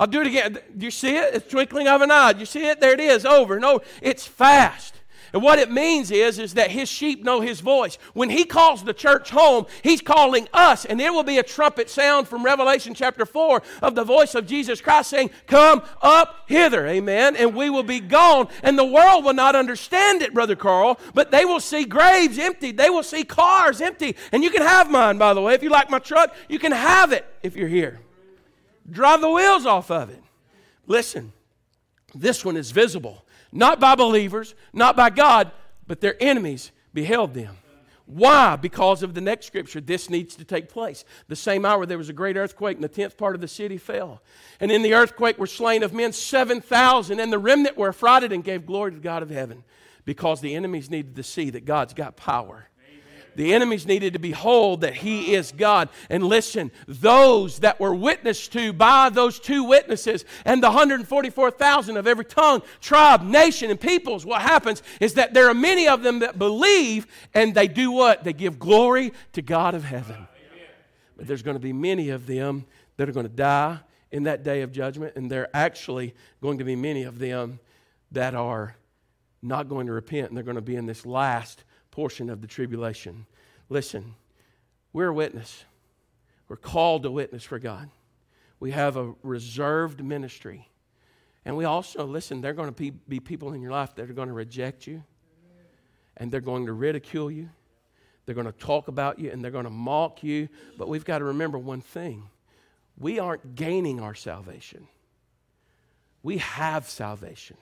[0.00, 0.58] I'll do it again.
[0.78, 1.34] Do you see it?
[1.34, 2.32] It's twinkling of an eye.
[2.32, 2.80] Do you see it?
[2.80, 3.84] There it is, over and over.
[4.00, 4.94] It's fast.
[5.34, 7.98] And what it means is, is that his sheep know his voice.
[8.14, 11.90] When he calls the church home, he's calling us, and there will be a trumpet
[11.90, 16.86] sound from Revelation chapter 4 of the voice of Jesus Christ saying, Come up hither,
[16.86, 17.36] amen.
[17.36, 18.48] And we will be gone.
[18.62, 22.72] And the world will not understand it, Brother Carl, but they will see graves empty.
[22.72, 24.16] They will see cars empty.
[24.32, 25.52] And you can have mine, by the way.
[25.52, 28.00] If you like my truck, you can have it if you're here.
[28.90, 30.22] Drive the wheels off of it.
[30.86, 31.32] Listen,
[32.14, 35.52] this one is visible, not by believers, not by God,
[35.86, 37.56] but their enemies beheld them.
[38.06, 38.56] Why?
[38.56, 39.80] Because of the next scripture.
[39.80, 41.04] This needs to take place.
[41.28, 43.78] The same hour there was a great earthquake, and the tenth part of the city
[43.78, 44.20] fell.
[44.58, 48.42] And in the earthquake were slain of men 7,000, and the remnant were affrighted and
[48.42, 49.62] gave glory to God of heaven
[50.04, 52.69] because the enemies needed to see that God's got power.
[53.36, 55.88] The enemies needed to behold that he is God.
[56.08, 62.06] And listen, those that were witnessed to by those two witnesses and the 144,000 of
[62.06, 66.20] every tongue, tribe, nation, and peoples, what happens is that there are many of them
[66.20, 68.24] that believe and they do what?
[68.24, 70.26] They give glory to God of heaven.
[71.16, 72.64] But there's going to be many of them
[72.96, 73.78] that are going to die
[74.10, 77.60] in that day of judgment, and there are actually going to be many of them
[78.10, 78.76] that are
[79.42, 81.64] not going to repent, and they're going to be in this last
[82.00, 83.26] portion of the tribulation.
[83.68, 84.14] Listen,
[84.94, 85.66] we're a witness.
[86.48, 87.90] We're called to witness for God.
[88.58, 90.70] We have a reserved ministry.
[91.44, 94.14] And we also, listen, there are going to be, people in your life that are
[94.14, 95.04] going to reject you,
[96.16, 97.50] and they're going to ridicule you.
[98.24, 100.48] They're going to talk about you, and they're going to mock you.
[100.78, 102.30] But we've got to remember one thing
[102.96, 104.88] we aren't gaining our salvation,
[106.22, 107.58] we have salvation.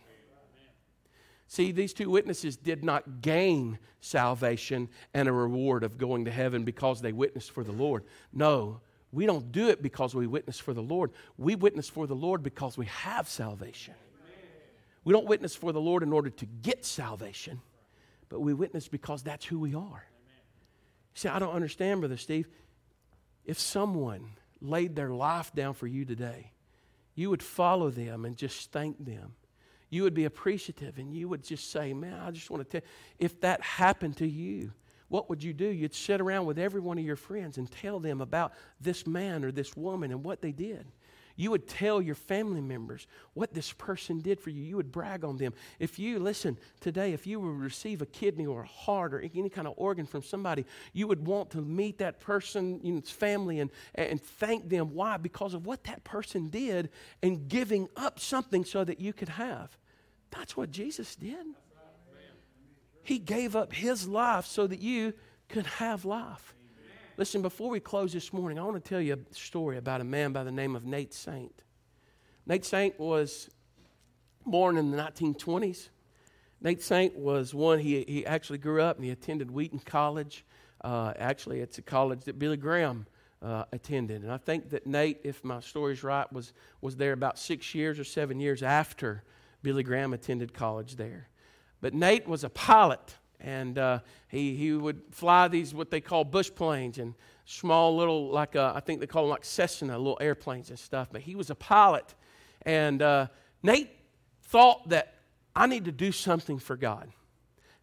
[1.50, 6.62] See, these two witnesses did not gain salvation and a reward of going to heaven
[6.62, 8.04] because they witnessed for the Lord.
[8.34, 8.82] No,
[9.12, 11.10] we don't do it because we witness for the Lord.
[11.38, 13.94] We witness for the Lord because we have salvation.
[15.04, 17.62] We don't witness for the Lord in order to get salvation,
[18.28, 20.04] but we witness because that's who we are.
[21.14, 22.46] See, I don't understand, Brother Steve.
[23.46, 26.52] If someone laid their life down for you today,
[27.14, 29.32] you would follow them and just thank them
[29.90, 32.88] you would be appreciative and you would just say, Man, I just want to tell
[33.18, 34.72] if that happened to you,
[35.08, 35.66] what would you do?
[35.66, 39.44] You'd sit around with every one of your friends and tell them about this man
[39.44, 40.86] or this woman and what they did.
[41.38, 44.60] You would tell your family members what this person did for you.
[44.60, 45.54] You would brag on them.
[45.78, 49.48] If you, listen, today, if you would receive a kidney or a heart or any
[49.48, 53.60] kind of organ from somebody, you would want to meet that person, you know, family,
[53.60, 54.92] and, and thank them.
[54.94, 55.16] Why?
[55.16, 56.90] Because of what that person did
[57.22, 59.78] and giving up something so that you could have.
[60.32, 61.46] That's what Jesus did.
[63.04, 65.14] He gave up his life so that you
[65.48, 66.52] could have life.
[67.18, 70.04] Listen, before we close this morning, I want to tell you a story about a
[70.04, 71.62] man by the name of Nate Saint.
[72.46, 73.50] Nate Saint was
[74.46, 75.88] born in the 1920s.
[76.60, 80.44] Nate Saint was one, he, he actually grew up and he attended Wheaton College.
[80.80, 83.04] Uh, actually, it's a college that Billy Graham
[83.42, 84.22] uh, attended.
[84.22, 86.52] And I think that Nate, if my story's right, was,
[86.82, 89.24] was there about six years or seven years after
[89.64, 91.28] Billy Graham attended college there.
[91.80, 96.24] But Nate was a pilot and uh, he, he would fly these what they call
[96.24, 100.18] bush planes and small little like uh, I think they call them like Cessna little
[100.20, 101.08] airplanes and stuff.
[101.10, 102.14] But he was a pilot,
[102.62, 103.28] and uh,
[103.62, 103.90] Nate
[104.42, 105.14] thought that
[105.54, 107.10] I need to do something for God,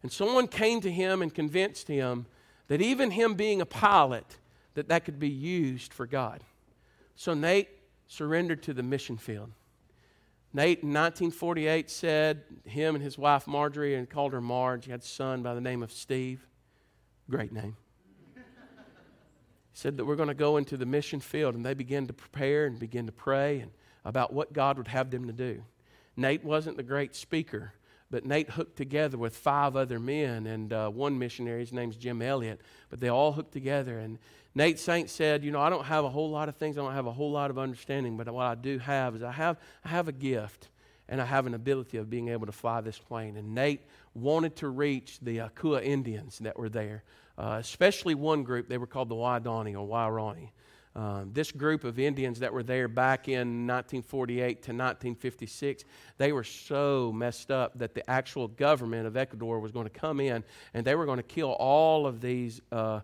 [0.02, 2.26] and someone came to him and convinced him
[2.68, 4.38] that even him being a pilot
[4.74, 6.42] that that could be used for God.
[7.14, 7.68] So Nate
[8.08, 9.50] surrendered to the mission field.
[10.56, 15.00] Nate in 1948 said, him and his wife Marjorie, and called her Marge, he had
[15.00, 16.46] a son by the name of Steve.
[17.28, 17.76] Great name.
[18.34, 18.40] he
[19.74, 22.64] said that we're going to go into the mission field, and they began to prepare
[22.64, 23.70] and begin to pray and
[24.02, 25.62] about what God would have them to do.
[26.16, 27.74] Nate wasn't the great speaker,
[28.10, 31.60] but Nate hooked together with five other men and uh, one missionary.
[31.60, 32.60] His name's Jim Elliot.
[32.88, 33.98] But they all hooked together.
[33.98, 34.18] And
[34.54, 36.94] Nate Saint said, You know, I don't have a whole lot of things, I don't
[36.94, 39.88] have a whole lot of understanding, but what I do have is I have, I
[39.88, 40.68] have a gift
[41.08, 43.36] and I have an ability of being able to fly this plane.
[43.36, 43.82] And Nate
[44.14, 47.04] wanted to reach the Akua Indians that were there,
[47.38, 48.68] uh, especially one group.
[48.68, 50.50] They were called the Waidani or Wairani.
[50.96, 55.84] Um, this group of Indians that were there back in 1948 to 1956,
[56.16, 60.20] they were so messed up that the actual government of Ecuador was going to come
[60.20, 63.00] in and they were going to kill all of these uh,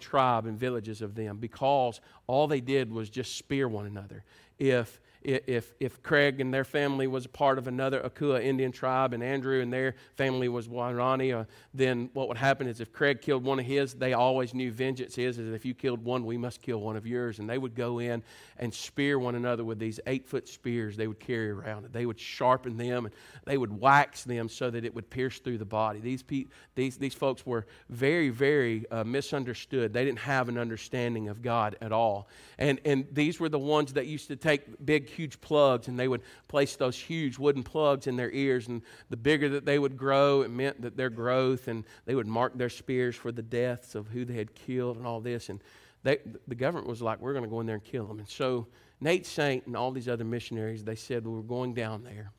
[0.00, 4.24] tribe and villages of them because all they did was just spear one another.
[4.58, 9.12] If if, if Craig and their family was a part of another Akua Indian tribe
[9.12, 13.20] and Andrew and their family was Wairani, uh, then what would happen is if Craig
[13.20, 16.36] killed one of his, they always knew vengeance is, is if you killed one, we
[16.36, 17.38] must kill one of yours.
[17.38, 18.22] And they would go in
[18.58, 21.88] and spear one another with these eight foot spears they would carry around.
[21.92, 25.58] They would sharpen them and they would wax them so that it would pierce through
[25.58, 26.00] the body.
[26.00, 29.92] These, pe- these, these folks were very, very uh, misunderstood.
[29.92, 32.28] They didn't have an understanding of God at all.
[32.58, 36.08] And, and these were the ones that used to take big huge plugs and they
[36.08, 38.68] would place those huge wooden plugs in their ears.
[38.68, 42.26] And the bigger that they would grow, it meant that their growth and they would
[42.26, 45.48] mark their spears for the deaths of who they had killed and all this.
[45.48, 45.60] And
[46.02, 48.18] they, the government was like, we're going to go in there and kill them.
[48.18, 48.66] And so
[49.00, 52.32] Nate Saint and all these other missionaries, they said, well, we're going down there.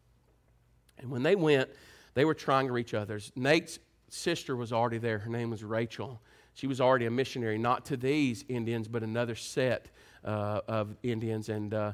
[1.00, 1.70] And when they went,
[2.14, 3.32] they were trying to reach others.
[3.36, 5.20] Nate's sister was already there.
[5.20, 6.22] Her name was Rachel.
[6.54, 9.88] She was already a missionary, not to these Indians, but another set
[10.24, 11.50] uh, of Indians.
[11.50, 11.94] And uh,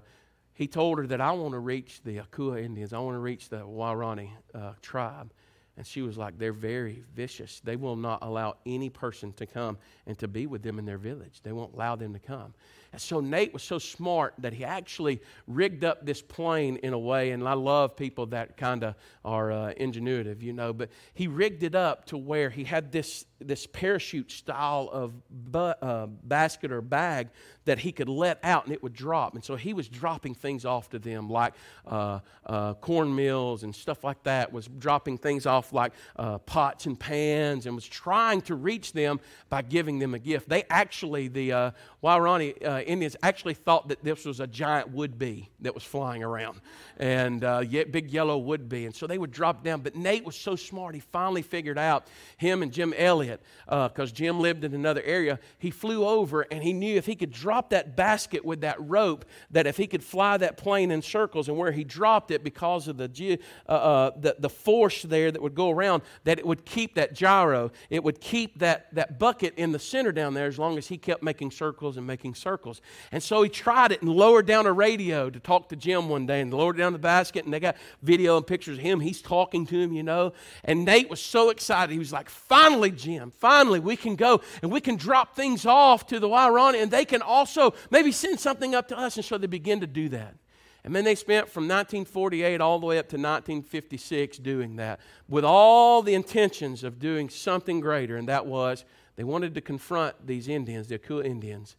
[0.60, 2.92] he told her that I want to reach the Akua Indians.
[2.92, 5.32] I want to reach the Wairani uh, tribe.
[5.78, 7.62] And she was like, they're very vicious.
[7.64, 10.98] They will not allow any person to come and to be with them in their
[10.98, 11.40] village.
[11.44, 12.54] They won't allow them to come.
[12.92, 17.00] And so Nate was so smart that he actually rigged up this plane in a
[17.00, 21.28] way, and I love people that kind of are uh, ingenuitive, you know, but he
[21.28, 26.72] rigged it up to where he had this, this parachute style of bu- uh, basket
[26.72, 27.30] or bag
[27.66, 29.36] that he could let out and it would drop.
[29.36, 31.54] And so he was dropping things off to them like
[31.86, 36.88] uh, uh corn mills and stuff like that, was dropping things off like uh, pots
[36.88, 40.50] and pans and was trying to reach them by giving them a gift.
[40.50, 41.72] They actually, the uh,
[42.04, 46.24] Wairani uh, Indians actually thought that this was a giant would be that was flying
[46.24, 46.62] around,
[46.98, 48.86] and uh, big yellow would be.
[48.86, 49.82] And so they would drop down.
[49.82, 54.16] But Nate was so smart, he finally figured out, him and Jim Elliot, because uh,
[54.16, 57.72] Jim lived in another area, he flew over and he knew if he could drop
[57.72, 61.58] that basket with that rope, that if he could fly that plane in circles, and
[61.58, 65.56] where he dropped it because of the, uh, uh, the, the force there that would
[65.56, 69.72] go around, that it would keep that gyro, it would keep that, that bucket in
[69.72, 72.69] the center down there as long as he kept making circles and making circles.
[73.12, 76.26] And so he tried it and lowered down a radio to talk to Jim one
[76.26, 77.46] day and lowered down the basket.
[77.46, 79.00] And they got video and pictures of him.
[79.00, 80.34] He's talking to him, you know.
[80.64, 81.92] And Nate was so excited.
[81.92, 86.08] He was like, finally, Jim, finally, we can go and we can drop things off
[86.08, 89.18] to the Wairani and they can also maybe send something up to us.
[89.18, 90.36] And so they begin to do that.
[90.84, 95.44] And then they spent from 1948 all the way up to 1956 doing that with
[95.44, 100.48] all the intentions of doing something greater, and that was they wanted to confront these
[100.48, 101.76] Indians, the Akua Indians,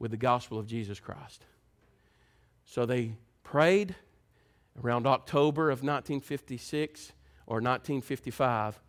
[0.00, 1.44] with the gospel of Jesus Christ.
[2.64, 3.12] So they
[3.44, 3.94] prayed
[4.82, 7.12] around October of 1956
[7.46, 8.80] or 1955.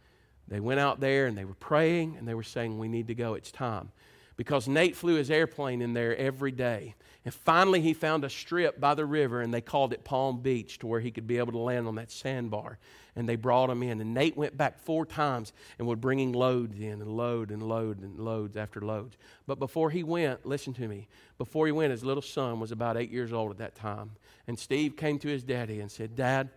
[0.47, 3.15] They went out there and they were praying and they were saying, We need to
[3.15, 3.35] go.
[3.35, 3.91] It's time.
[4.37, 6.95] Because Nate flew his airplane in there every day.
[7.25, 10.79] And finally, he found a strip by the river, and they called it Palm Beach
[10.79, 12.79] to where he could be able to land on that sandbar.
[13.15, 13.99] And they brought him in.
[13.99, 17.99] And Nate went back four times and was bringing loads in, and load and load
[17.99, 19.17] and loads after loads.
[19.47, 21.07] But before he went, listen to me,
[21.37, 24.11] before he went, his little son was about eight years old at that time.
[24.47, 26.49] And Steve came to his daddy and said, Dad,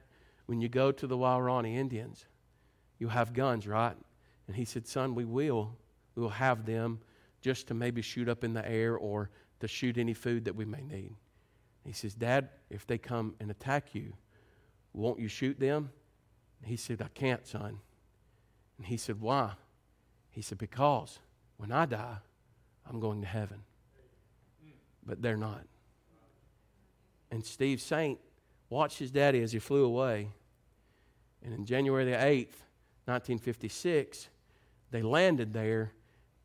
[0.46, 2.26] when you go to the Waorani Indians,
[2.98, 3.96] you'll have guns, right?
[4.46, 5.76] And he said, Son, we will.
[6.14, 7.00] We will have them
[7.40, 9.30] just to maybe shoot up in the air or
[9.60, 11.14] to shoot any food that we may need.
[11.84, 14.14] He says, Dad, if they come and attack you,
[14.92, 15.90] won't you shoot them?
[16.66, 17.80] He said, I can't, son.
[18.78, 19.52] And he said, Why?
[20.30, 21.18] He said, Because
[21.56, 22.16] when I die,
[22.88, 23.62] I'm going to heaven.
[25.06, 25.64] But they're not.
[27.30, 28.18] And Steve Saint
[28.70, 30.30] watched his daddy as he flew away.
[31.42, 32.62] And in January the 8th,
[33.06, 34.28] 1956,
[34.90, 35.92] they landed there,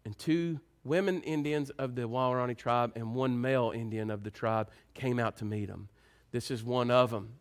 [0.04, 4.70] and two women Indians of the Waorani tribe and one male Indian of the tribe
[4.94, 5.88] came out to meet him.
[6.32, 7.34] This is one of them,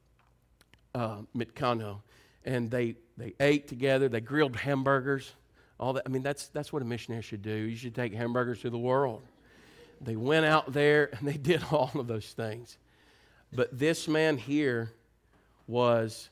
[0.95, 2.03] uh, Mitkano.
[2.45, 5.33] And they, they ate together, they grilled hamburgers,
[5.79, 6.05] all that.
[6.07, 7.53] I mean, that's, that's what a missionary should do.
[7.53, 9.23] You should take hamburgers to the world.
[10.01, 12.79] They went out there and they did all of those things.
[13.53, 14.93] But this man here
[15.67, 16.29] was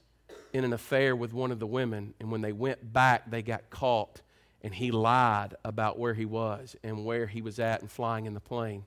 [0.52, 3.68] in an affair with one of the women, and when they went back, they got
[3.70, 4.20] caught
[4.62, 8.34] and he lied about where he was and where he was at and flying in
[8.34, 8.84] the plane.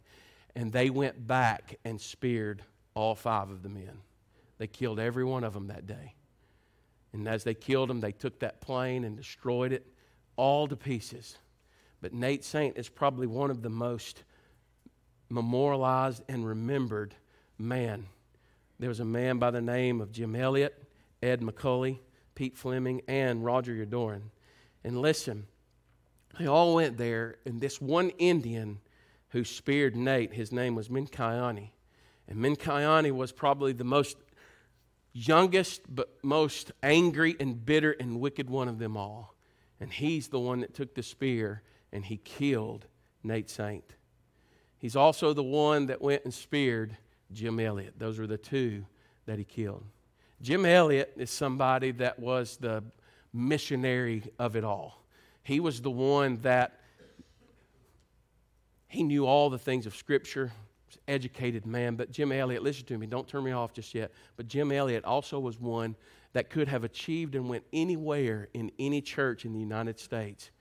[0.55, 2.63] And they went back and speared
[2.95, 4.01] all five of the men.
[4.57, 6.15] They killed every one of them that day.
[7.13, 9.85] And as they killed him, they took that plane and destroyed it
[10.35, 11.37] all to pieces.
[12.01, 14.23] But Nate Saint is probably one of the most
[15.29, 17.15] memorialized and remembered
[17.57, 18.07] man.
[18.79, 20.81] There was a man by the name of Jim Elliot,
[21.21, 21.99] Ed McCully,
[22.35, 24.29] Pete Fleming, and Roger Youderian.
[24.83, 25.47] And listen,
[26.39, 28.79] they all went there, and this one Indian
[29.29, 31.71] who speared Nate, his name was Minkayani.
[32.27, 34.15] And Minkayani was probably the most
[35.13, 39.35] youngest, but most angry and bitter and wicked one of them all.
[39.79, 42.85] And he's the one that took the spear and he killed
[43.23, 43.95] Nate Saint.
[44.77, 46.95] He's also the one that went and speared
[47.31, 47.95] Jim Elliot.
[47.97, 48.85] Those were the two
[49.25, 49.83] that he killed.
[50.41, 52.83] Jim Elliot is somebody that was the
[53.33, 55.03] missionary of it all.
[55.43, 56.79] He was the one that
[58.87, 60.51] he knew all the things of Scripture,
[61.07, 61.95] educated man.
[61.95, 64.11] But Jim Elliot, listen to me, don't turn me off just yet.
[64.37, 65.95] But Jim Elliot also was one
[66.33, 70.51] that could have achieved and went anywhere in any church in the United States.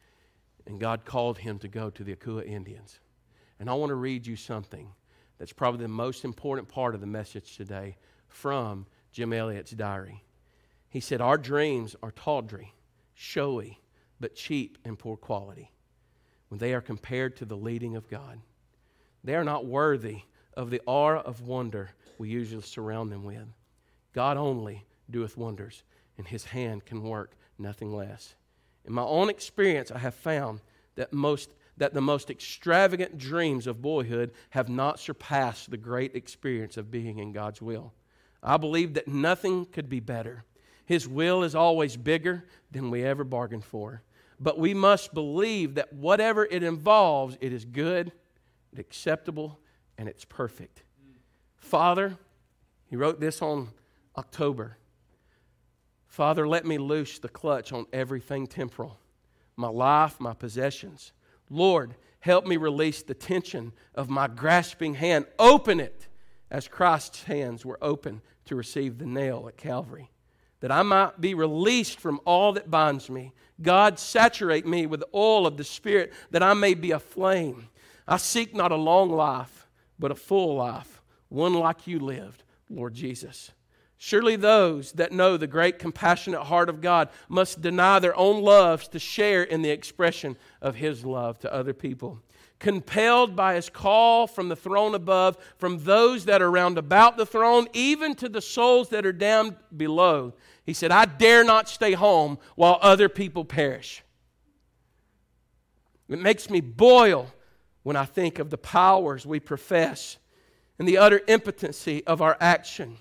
[0.66, 3.01] And God called him to go to the Akua Indians.
[3.61, 4.89] And I want to read you something
[5.39, 7.97] that's probably the most important part of the message today
[8.29, 10.24] from Jim Elliot's diary.
[10.89, 12.74] He said, Our dreams are tawdry,
[13.14, 13.81] showy,
[14.20, 15.72] but cheap and poor quality
[16.49, 18.41] when they are compared to the leading of God.
[19.29, 20.22] They are not worthy
[20.55, 23.45] of the aura of wonder we usually surround them with.
[24.14, 25.83] God only doeth wonders,
[26.16, 28.37] and his hand can work nothing less.
[28.87, 30.62] In my own experience, I have found
[30.95, 36.79] that most that the most extravagant dreams of boyhood have not surpassed the great experience
[36.79, 37.93] of being in God's will.
[38.43, 40.45] I believe that nothing could be better.
[40.87, 44.03] His will is always bigger than we ever bargained for
[44.41, 48.12] but we must believe that whatever it involves, it is good,
[48.79, 49.59] acceptable,
[49.97, 50.83] and it's perfect.
[51.57, 52.16] Father,
[52.87, 53.68] he wrote this on
[54.16, 54.79] October.
[56.07, 58.99] Father, let me loose the clutch on everything temporal
[59.57, 61.12] my life, my possessions.
[61.51, 65.26] Lord, help me release the tension of my grasping hand.
[65.37, 66.07] Open it
[66.49, 70.11] as Christ's hands were open to receive the nail at Calvary
[70.61, 73.33] that I might be released from all that binds me.
[73.61, 77.68] God, saturate me with the oil of the Spirit, that I may be a flame.
[78.09, 82.95] I seek not a long life, but a full life, one like you lived, Lord
[82.95, 83.53] Jesus.
[83.99, 88.89] Surely those that know the great compassionate heart of God must deny their own loves
[88.89, 92.23] to share in the expression of His love to other people
[92.59, 97.27] compelled by his call from the throne above, from those that are round about the
[97.27, 100.35] throne, even to the souls that are down below.
[100.65, 104.03] He said, I dare not stay home while other people perish.
[106.09, 107.33] It makes me boil
[107.89, 110.18] when I think of the powers we profess
[110.78, 112.99] and the utter impotency of our action.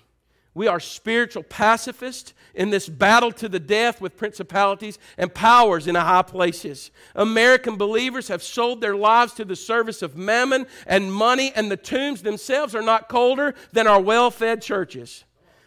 [0.54, 5.94] We are spiritual pacifists in this battle to the death with principalities and powers in
[5.94, 6.90] high places.
[7.14, 11.76] American believers have sold their lives to the service of mammon and money, and the
[11.76, 15.24] tombs themselves are not colder than our well fed churches.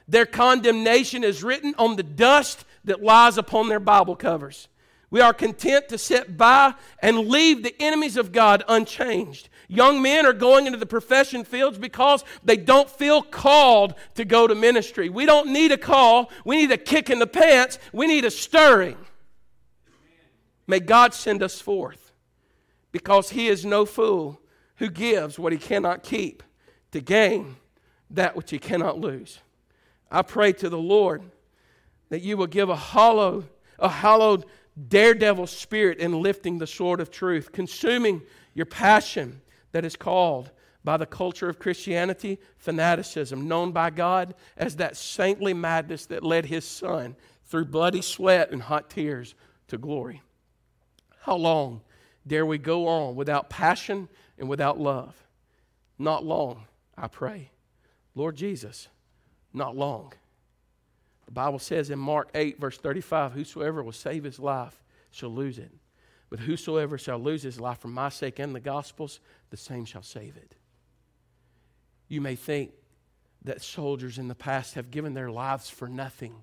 [0.08, 4.68] Their condemnation is written on the dust that lies upon their Bible covers.
[5.12, 9.50] We are content to sit by and leave the enemies of God unchanged.
[9.68, 14.48] Young men are going into the profession fields because they don't feel called to go
[14.48, 15.10] to ministry.
[15.10, 18.32] We don't need a call, we need a kick in the pants, we need a
[18.32, 18.98] stirring.
[20.66, 22.14] May God send us forth
[22.94, 24.40] because He is no fool
[24.78, 26.42] who gives what He cannot keep
[26.94, 27.58] to gain
[28.10, 29.40] that which He cannot lose.
[30.10, 31.24] I pray to the Lord
[32.08, 33.44] that you will give a hollow,
[33.78, 34.46] a hallowed
[34.90, 38.22] daredevil spirit in lifting the sword of truth, consuming
[38.54, 40.52] your passion that is called
[40.84, 46.46] by the culture of Christianity fanaticism, known by God as that saintly madness that led
[46.46, 47.16] his son
[47.46, 49.36] through bloody sweat and hot tears
[49.68, 50.22] to glory.
[51.22, 51.82] How long
[52.26, 54.10] dare we go on without passion
[54.40, 55.16] and without love?
[56.00, 56.66] Not long,
[56.98, 57.52] I pray.
[58.16, 58.88] Lord Jesus,
[59.54, 60.14] not long.
[61.32, 65.60] The Bible says in Mark 8, verse 35, Whosoever will save his life shall lose
[65.60, 65.72] it.
[66.30, 70.02] But whosoever shall lose his life for my sake and the gospel's, the same shall
[70.02, 70.56] save it.
[72.10, 72.74] You may think
[73.44, 76.36] that soldiers in the past have given their lives for nothing.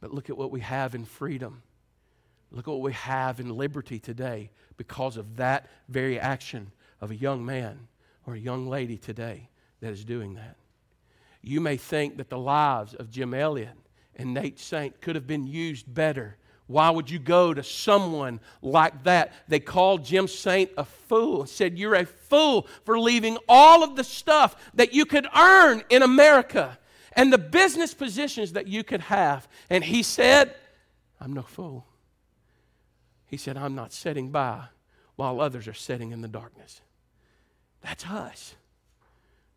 [0.00, 1.62] But look at what we have in freedom.
[2.50, 7.16] Look at what we have in liberty today because of that very action of a
[7.16, 7.86] young man
[8.26, 10.56] or a young lady today that is doing that.
[11.42, 13.76] You may think that the lives of Jim Elliot
[14.16, 16.38] and Nate Saint could have been used better
[16.72, 19.32] why would you go to someone like that?
[19.46, 23.94] They called Jim Saint a fool and said, You're a fool for leaving all of
[23.94, 26.78] the stuff that you could earn in America
[27.12, 29.46] and the business positions that you could have.
[29.68, 30.54] And he said,
[31.20, 31.84] I'm no fool.
[33.26, 34.64] He said, I'm not sitting by
[35.16, 36.80] while others are sitting in the darkness.
[37.82, 38.54] That's us.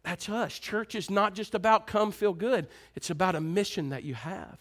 [0.05, 0.59] That's us.
[0.59, 4.59] Church is not just about come feel good, it's about a mission that you have.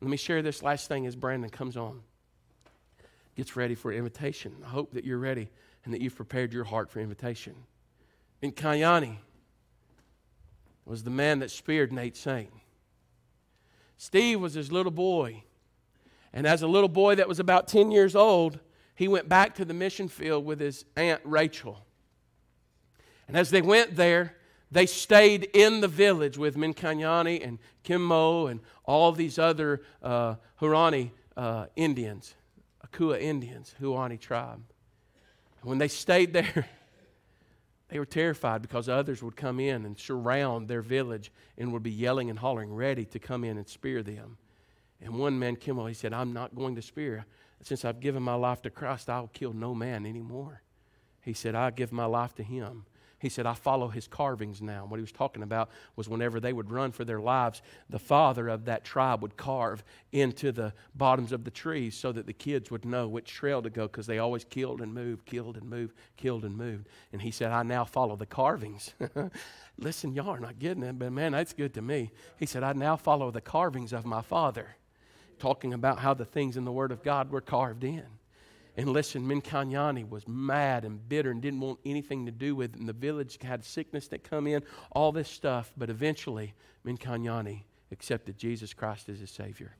[0.00, 2.00] Let me share this last thing as Brandon comes on,
[3.36, 4.56] gets ready for invitation.
[4.64, 5.50] I hope that you're ready
[5.84, 7.54] and that you've prepared your heart for invitation.
[8.42, 9.18] In Kayani
[10.84, 12.50] was the man that speared Nate Saint.
[13.98, 15.44] Steve was his little boy.
[16.32, 18.58] And as a little boy that was about 10 years old,
[18.96, 21.84] he went back to the mission field with his aunt Rachel.
[23.28, 24.34] And as they went there,
[24.70, 31.10] they stayed in the village with Minkanyani and Kimmo and all these other uh, Hurani
[31.36, 32.34] uh, Indians,
[32.86, 34.62] Akua Indians, Huani tribe.
[35.60, 36.66] And when they stayed there,
[37.88, 41.90] they were terrified because others would come in and surround their village and would be
[41.90, 44.38] yelling and hollering, ready to come in and spear them.
[45.00, 47.26] And one man, Kimmel, he said, I'm not going to spear.
[47.62, 50.62] Since I've given my life to Christ, I'll kill no man anymore.
[51.22, 52.84] He said, I give my life to him.
[53.20, 54.86] He said, I follow his carvings now.
[54.86, 57.60] What he was talking about was whenever they would run for their lives,
[57.90, 62.26] the father of that tribe would carve into the bottoms of the trees so that
[62.26, 65.58] the kids would know which trail to go because they always killed and moved, killed
[65.58, 66.88] and moved, killed and moved.
[67.12, 68.94] And he said, I now follow the carvings.
[69.78, 72.12] Listen, y'all are not getting it, but man, that's good to me.
[72.38, 74.76] He said, I now follow the carvings of my father,
[75.38, 78.06] talking about how the things in the Word of God were carved in.
[78.80, 82.80] And listen, Minkanyani was mad and bitter and didn't want anything to do with it.
[82.80, 84.62] And the village had sickness that come in,
[84.92, 85.70] all this stuff.
[85.76, 86.54] But eventually,
[86.86, 89.76] Minkanyani accepted Jesus Christ as his Savior.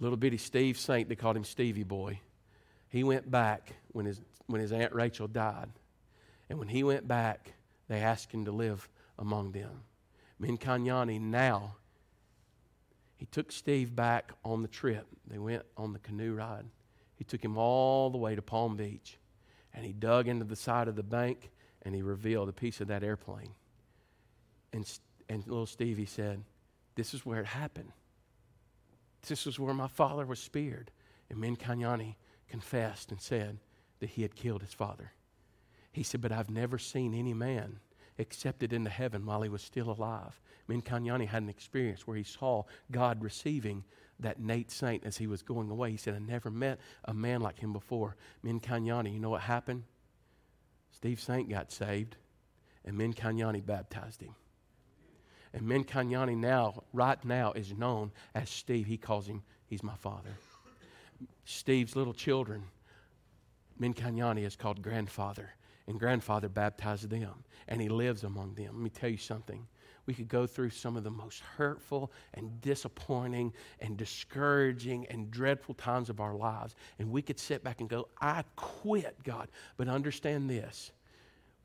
[0.00, 2.18] Little bitty Steve Saint, they called him Stevie Boy.
[2.88, 5.70] He went back when his, when his Aunt Rachel died.
[6.50, 7.52] And when he went back,
[7.86, 9.84] they asked him to live among them.
[10.40, 11.76] Minkanyani now,
[13.14, 15.06] he took Steve back on the trip.
[15.28, 16.64] They went on the canoe ride.
[17.16, 19.18] He took him all the way to Palm Beach
[19.74, 21.50] and he dug into the side of the bank
[21.82, 23.54] and he revealed a piece of that airplane.
[24.72, 24.88] And,
[25.28, 26.42] and little Stevie said,
[26.94, 27.92] This is where it happened.
[29.26, 30.90] This was where my father was speared.
[31.30, 32.16] And Min Kanyani
[32.48, 33.58] confessed and said
[34.00, 35.12] that he had killed his father.
[35.92, 37.80] He said, But I've never seen any man
[38.18, 40.40] accepted into heaven while he was still alive.
[40.68, 43.84] Min Kanyani had an experience where he saw God receiving
[44.22, 45.90] that Nate Saint as he was going away.
[45.90, 48.16] He said, I never met a man like him before.
[48.42, 49.84] Min Kanyani, you know what happened?
[50.90, 52.16] Steve Saint got saved,
[52.84, 54.34] and Min Kanyani baptized him.
[55.52, 58.86] And Min Kanyani now, right now, is known as Steve.
[58.86, 60.30] He calls him, he's my father.
[61.44, 62.64] Steve's little children,
[63.78, 65.50] Min Kanyani is called grandfather,
[65.86, 68.74] and grandfather baptized them, and he lives among them.
[68.74, 69.66] Let me tell you something.
[70.06, 75.74] We could go through some of the most hurtful and disappointing and discouraging and dreadful
[75.74, 76.74] times of our lives.
[76.98, 79.48] And we could sit back and go, I quit, God.
[79.76, 80.90] But understand this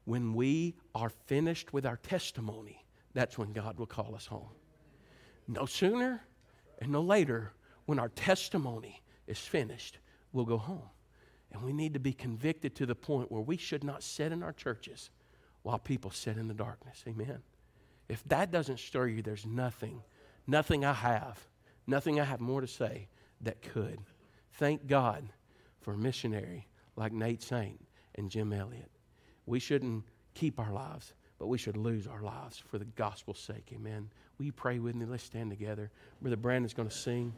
[0.06, 4.50] when we are finished with our testimony, that's when God will call us home.
[5.48, 6.24] No sooner
[6.80, 7.54] and no later,
[7.86, 9.98] when our testimony is finished,
[10.32, 10.90] we'll go home.
[11.52, 14.44] And we need to be convicted to the point where we should not sit in
[14.44, 15.10] our churches
[15.64, 17.04] while people sit in the darkness.
[17.08, 17.42] Amen.
[18.10, 20.01] If that doesn't stir you, there's nothing,
[20.45, 21.39] nothing I have,
[21.86, 23.08] nothing I have more to say
[23.41, 23.99] that could.
[24.53, 25.30] Thank God
[25.82, 27.80] for a missionary like Nate Saint
[28.16, 28.91] and Jim Elliot.
[29.45, 33.72] We shouldn't keep our lives, but we should lose our lives for the gospel's sake.
[33.74, 34.10] Amen.
[34.38, 35.05] Will you pray with me?
[35.05, 35.91] Let's stand together.
[36.22, 37.34] Brother Brandon's going to sing.